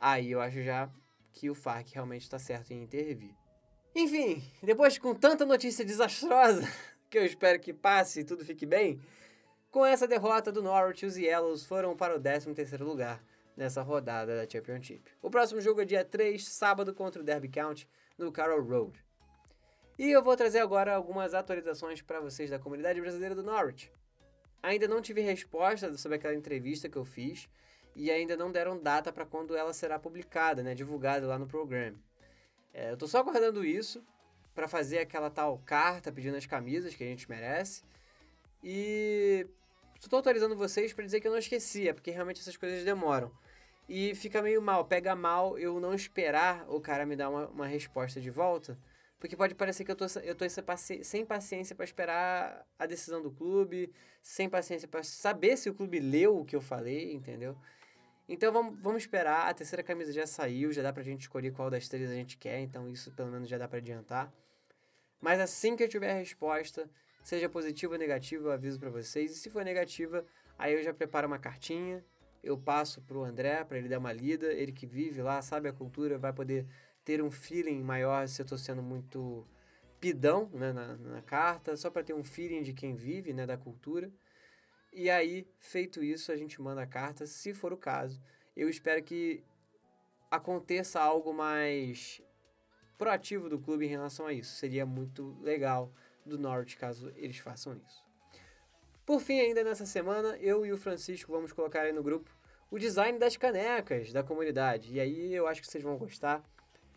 aí 0.00 0.30
eu 0.30 0.40
acho 0.40 0.62
já 0.62 0.90
que 1.32 1.50
o 1.50 1.54
FARC 1.54 1.92
realmente 1.92 2.22
está 2.22 2.38
certo 2.38 2.72
em 2.72 2.82
intervir. 2.82 3.34
Enfim, 3.98 4.42
depois 4.62 4.98
com 4.98 5.14
tanta 5.14 5.46
notícia 5.46 5.82
desastrosa, 5.82 6.68
que 7.08 7.16
eu 7.16 7.24
espero 7.24 7.58
que 7.58 7.72
passe 7.72 8.20
e 8.20 8.24
tudo 8.24 8.44
fique 8.44 8.66
bem, 8.66 9.00
com 9.70 9.86
essa 9.86 10.06
derrota 10.06 10.52
do 10.52 10.62
Norwich, 10.62 11.06
os 11.06 11.16
Yellows 11.16 11.64
foram 11.64 11.96
para 11.96 12.14
o 12.14 12.20
13º 12.20 12.84
lugar 12.84 13.24
nessa 13.56 13.80
rodada 13.80 14.36
da 14.36 14.46
Championship. 14.46 15.02
O 15.22 15.30
próximo 15.30 15.62
jogo 15.62 15.80
é 15.80 15.86
dia 15.86 16.04
3, 16.04 16.46
sábado, 16.46 16.92
contra 16.92 17.22
o 17.22 17.24
Derby 17.24 17.48
County, 17.48 17.88
no 18.18 18.30
Carroll 18.30 18.62
Road. 18.62 19.02
E 19.98 20.10
eu 20.10 20.22
vou 20.22 20.36
trazer 20.36 20.58
agora 20.58 20.94
algumas 20.94 21.32
atualizações 21.32 22.02
para 22.02 22.20
vocês 22.20 22.50
da 22.50 22.58
comunidade 22.58 23.00
brasileira 23.00 23.34
do 23.34 23.42
Norwich. 23.42 23.90
Ainda 24.62 24.86
não 24.86 25.00
tive 25.00 25.22
resposta 25.22 25.96
sobre 25.96 26.16
aquela 26.16 26.34
entrevista 26.34 26.86
que 26.86 26.98
eu 26.98 27.04
fiz 27.06 27.48
e 27.94 28.10
ainda 28.10 28.36
não 28.36 28.52
deram 28.52 28.78
data 28.78 29.10
para 29.10 29.24
quando 29.24 29.56
ela 29.56 29.72
será 29.72 29.98
publicada, 29.98 30.62
né, 30.62 30.74
divulgada 30.74 31.26
lá 31.26 31.38
no 31.38 31.46
programa. 31.46 31.96
É, 32.76 32.90
eu 32.90 32.96
tô 32.98 33.08
só 33.08 33.20
aguardando 33.20 33.64
isso 33.64 34.04
para 34.54 34.68
fazer 34.68 34.98
aquela 34.98 35.30
tal 35.30 35.58
carta 35.64 36.12
pedindo 36.12 36.36
as 36.36 36.44
camisas 36.44 36.94
que 36.94 37.02
a 37.02 37.06
gente 37.06 37.26
merece. 37.26 37.82
E 38.62 39.46
estou 39.98 40.18
atualizando 40.18 40.54
vocês 40.54 40.92
para 40.92 41.02
dizer 41.02 41.20
que 41.20 41.26
eu 41.26 41.30
não 41.30 41.38
esqueci, 41.38 41.88
é 41.88 41.94
porque 41.94 42.10
realmente 42.10 42.42
essas 42.42 42.54
coisas 42.54 42.84
demoram. 42.84 43.32
E 43.88 44.14
fica 44.14 44.42
meio 44.42 44.60
mal, 44.60 44.84
pega 44.84 45.16
mal 45.16 45.58
eu 45.58 45.80
não 45.80 45.94
esperar 45.94 46.66
o 46.68 46.78
cara 46.78 47.06
me 47.06 47.16
dar 47.16 47.30
uma, 47.30 47.46
uma 47.48 47.66
resposta 47.66 48.20
de 48.20 48.30
volta, 48.30 48.78
porque 49.18 49.36
pode 49.36 49.54
parecer 49.54 49.82
que 49.82 49.90
eu 49.90 49.96
tô, 49.96 50.04
eu 50.22 50.34
tô 50.34 50.44
sem 51.02 51.24
paciência 51.24 51.74
para 51.74 51.84
esperar 51.84 52.66
a 52.78 52.84
decisão 52.84 53.22
do 53.22 53.30
clube, 53.30 53.90
sem 54.20 54.50
paciência 54.50 54.86
para 54.86 55.02
saber 55.02 55.56
se 55.56 55.70
o 55.70 55.74
clube 55.74 55.98
leu 55.98 56.40
o 56.40 56.44
que 56.44 56.54
eu 56.54 56.60
falei, 56.60 57.14
entendeu? 57.14 57.56
Então 58.28 58.52
vamos, 58.52 58.78
vamos 58.80 59.02
esperar, 59.02 59.48
a 59.48 59.54
terceira 59.54 59.82
camisa 59.82 60.12
já 60.12 60.26
saiu, 60.26 60.72
já 60.72 60.82
dá 60.82 60.92
pra 60.92 61.02
gente 61.02 61.22
escolher 61.22 61.52
qual 61.52 61.70
das 61.70 61.88
três 61.88 62.10
a 62.10 62.14
gente 62.14 62.36
quer, 62.36 62.60
então 62.60 62.88
isso 62.88 63.12
pelo 63.12 63.30
menos 63.30 63.48
já 63.48 63.56
dá 63.56 63.68
para 63.68 63.78
adiantar. 63.78 64.32
Mas 65.20 65.40
assim 65.40 65.76
que 65.76 65.84
eu 65.84 65.88
tiver 65.88 66.10
a 66.10 66.18
resposta, 66.18 66.90
seja 67.22 67.48
positiva 67.48 67.94
ou 67.94 67.98
negativa, 67.98 68.48
eu 68.48 68.52
aviso 68.52 68.78
para 68.78 68.90
vocês. 68.90 69.30
E 69.30 69.34
se 69.34 69.48
for 69.48 69.64
negativa, 69.64 70.24
aí 70.58 70.74
eu 70.74 70.82
já 70.82 70.92
preparo 70.92 71.26
uma 71.26 71.38
cartinha, 71.38 72.04
eu 72.42 72.58
passo 72.58 73.00
pro 73.02 73.22
André 73.22 73.64
para 73.64 73.78
ele 73.78 73.88
dar 73.88 73.98
uma 73.98 74.12
lida, 74.12 74.52
ele 74.52 74.72
que 74.72 74.86
vive 74.86 75.22
lá, 75.22 75.40
sabe 75.40 75.68
a 75.68 75.72
cultura, 75.72 76.18
vai 76.18 76.32
poder 76.32 76.66
ter 77.04 77.22
um 77.22 77.30
feeling 77.30 77.82
maior 77.82 78.26
se 78.28 78.42
eu 78.42 78.46
tô 78.46 78.58
sendo 78.58 78.82
muito 78.82 79.46
pidão 80.00 80.50
né, 80.52 80.72
na, 80.72 80.96
na 80.96 81.22
carta, 81.22 81.76
só 81.76 81.90
para 81.90 82.02
ter 82.02 82.14
um 82.14 82.24
feeling 82.24 82.62
de 82.62 82.72
quem 82.72 82.94
vive, 82.94 83.32
né, 83.32 83.46
da 83.46 83.56
cultura. 83.56 84.10
E 84.98 85.10
aí, 85.10 85.46
feito 85.58 86.02
isso, 86.02 86.32
a 86.32 86.36
gente 86.38 86.58
manda 86.58 86.80
a 86.80 86.86
carta, 86.86 87.26
se 87.26 87.52
for 87.52 87.70
o 87.70 87.76
caso. 87.76 88.18
Eu 88.56 88.66
espero 88.66 89.02
que 89.02 89.44
aconteça 90.30 90.98
algo 90.98 91.34
mais 91.34 92.22
proativo 92.96 93.50
do 93.50 93.58
clube 93.58 93.84
em 93.84 93.90
relação 93.90 94.26
a 94.26 94.32
isso. 94.32 94.56
Seria 94.56 94.86
muito 94.86 95.36
legal 95.42 95.92
do 96.24 96.38
Norte 96.38 96.78
caso 96.78 97.12
eles 97.14 97.36
façam 97.36 97.76
isso. 97.76 98.02
Por 99.04 99.20
fim, 99.20 99.38
ainda 99.38 99.62
nessa 99.62 99.84
semana, 99.84 100.34
eu 100.38 100.64
e 100.64 100.72
o 100.72 100.78
Francisco 100.78 101.30
vamos 101.30 101.52
colocar 101.52 101.82
aí 101.82 101.92
no 101.92 102.02
grupo 102.02 102.34
o 102.70 102.78
design 102.78 103.18
das 103.18 103.36
canecas 103.36 104.14
da 104.14 104.22
comunidade. 104.22 104.94
E 104.94 104.98
aí 104.98 105.34
eu 105.34 105.46
acho 105.46 105.60
que 105.60 105.66
vocês 105.66 105.84
vão 105.84 105.98
gostar. 105.98 106.42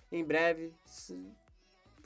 Em 0.10 0.24
breve, 0.24 0.74
se, 0.86 1.22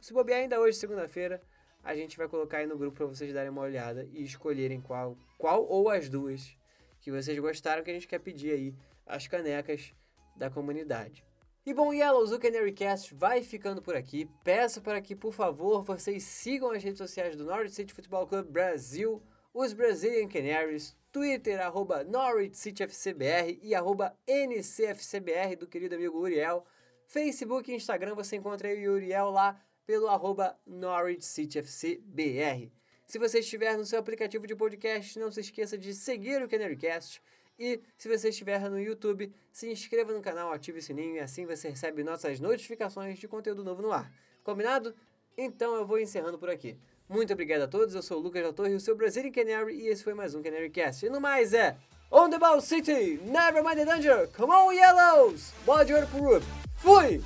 se 0.01 0.11
bobear 0.11 0.39
ainda 0.39 0.59
hoje, 0.59 0.75
segunda-feira, 0.75 1.39
a 1.83 1.93
gente 1.95 2.17
vai 2.17 2.27
colocar 2.27 2.59
aí 2.59 2.65
no 2.65 2.77
grupo 2.77 2.97
para 2.97 3.05
vocês 3.05 3.33
darem 3.33 3.51
uma 3.51 3.61
olhada 3.61 4.07
e 4.11 4.23
escolherem 4.23 4.79
qual, 4.79 5.17
qual 5.37 5.65
ou 5.65 5.89
as 5.89 6.07
duas 6.09 6.55
que 7.01 7.11
vocês 7.11 7.37
gostaram 7.37 7.83
que 7.83 7.91
a 7.91 7.93
gente 7.93 8.07
quer 8.07 8.19
pedir 8.19 8.51
aí 8.51 8.75
as 9.05 9.27
canecas 9.27 9.93
da 10.37 10.49
comunidade. 10.49 11.23
E 11.65 11.73
bom, 11.73 11.93
Yellows, 11.93 12.31
o 12.31 12.39
Canarycast 12.39 13.13
vai 13.13 13.41
ficando 13.41 13.81
por 13.81 13.95
aqui. 13.95 14.29
Peço 14.43 14.81
para 14.81 15.01
que, 15.01 15.15
por 15.15 15.33
favor, 15.33 15.81
vocês 15.81 16.23
sigam 16.23 16.71
as 16.71 16.83
redes 16.83 16.97
sociais 16.97 17.35
do 17.35 17.45
Norwich 17.45 17.75
City 17.75 17.93
Football 17.93 18.27
Club 18.27 18.47
Brasil, 18.47 19.21
os 19.53 19.71
Brazilian 19.71 20.27
Canaries, 20.27 20.95
Twitter, 21.11 21.61
arroba 21.61 22.03
Norwich 22.03 22.57
City 22.57 22.83
FCBR 22.83 23.59
e 23.61 23.75
arroba 23.75 24.17
NCFCBR 24.27 25.55
do 25.55 25.67
querido 25.67 25.95
amigo 25.95 26.17
Uriel. 26.17 26.65
Facebook 27.07 27.71
e 27.71 27.75
Instagram 27.75 28.15
você 28.15 28.35
encontra 28.35 28.67
aí 28.67 28.87
o 28.87 28.93
Uriel 28.93 29.29
lá 29.29 29.61
pelo 29.85 30.07
arroba. 30.07 30.57
Se 33.05 33.19
você 33.19 33.39
estiver 33.39 33.77
no 33.77 33.85
seu 33.85 33.99
aplicativo 33.99 34.47
de 34.47 34.55
podcast, 34.55 35.19
não 35.19 35.31
se 35.31 35.41
esqueça 35.41 35.77
de 35.77 35.93
seguir 35.93 36.41
o 36.41 36.49
Canarycast. 36.49 37.21
E 37.59 37.79
se 37.97 38.09
você 38.09 38.29
estiver 38.29 38.59
no 38.69 38.79
YouTube, 38.79 39.31
se 39.51 39.71
inscreva 39.71 40.11
no 40.11 40.21
canal, 40.21 40.51
ative 40.51 40.79
o 40.79 40.81
sininho 40.81 41.15
e 41.15 41.19
assim 41.19 41.45
você 41.45 41.69
recebe 41.69 42.03
nossas 42.03 42.39
notificações 42.39 43.19
de 43.19 43.27
conteúdo 43.27 43.63
novo 43.63 43.81
no 43.81 43.91
ar. 43.91 44.11
Combinado? 44.43 44.95
Então 45.37 45.75
eu 45.75 45.85
vou 45.85 45.99
encerrando 45.99 46.39
por 46.39 46.49
aqui. 46.49 46.77
Muito 47.07 47.31
obrigado 47.33 47.61
a 47.61 47.67
todos, 47.67 47.93
eu 47.93 48.01
sou 48.01 48.17
o 48.17 48.21
Lucas 48.21 48.43
da 48.43 48.53
Torre, 48.53 48.73
o 48.73 48.79
seu 48.79 48.95
Brazilian 48.95 49.31
Canary, 49.31 49.75
e 49.75 49.87
esse 49.87 50.03
foi 50.03 50.13
mais 50.13 50.33
um 50.33 50.41
Canarycast. 50.41 51.05
E 51.05 51.09
no 51.09 51.21
mais 51.21 51.53
é 51.53 51.77
On 52.11 52.29
the 52.29 52.39
Ball 52.39 52.59
City, 52.61 53.19
Never 53.23 53.63
Mind 53.63 53.77
the 53.77 53.85
Danger, 53.85 54.29
Come 54.35 54.51
on 54.51 54.71
Yellows! 54.71 55.51
Bola 55.65 55.85
de 55.85 55.93
ouro 55.93 56.07
pro 56.07 56.21
Rup, 56.21 56.43
fui! 56.77 57.21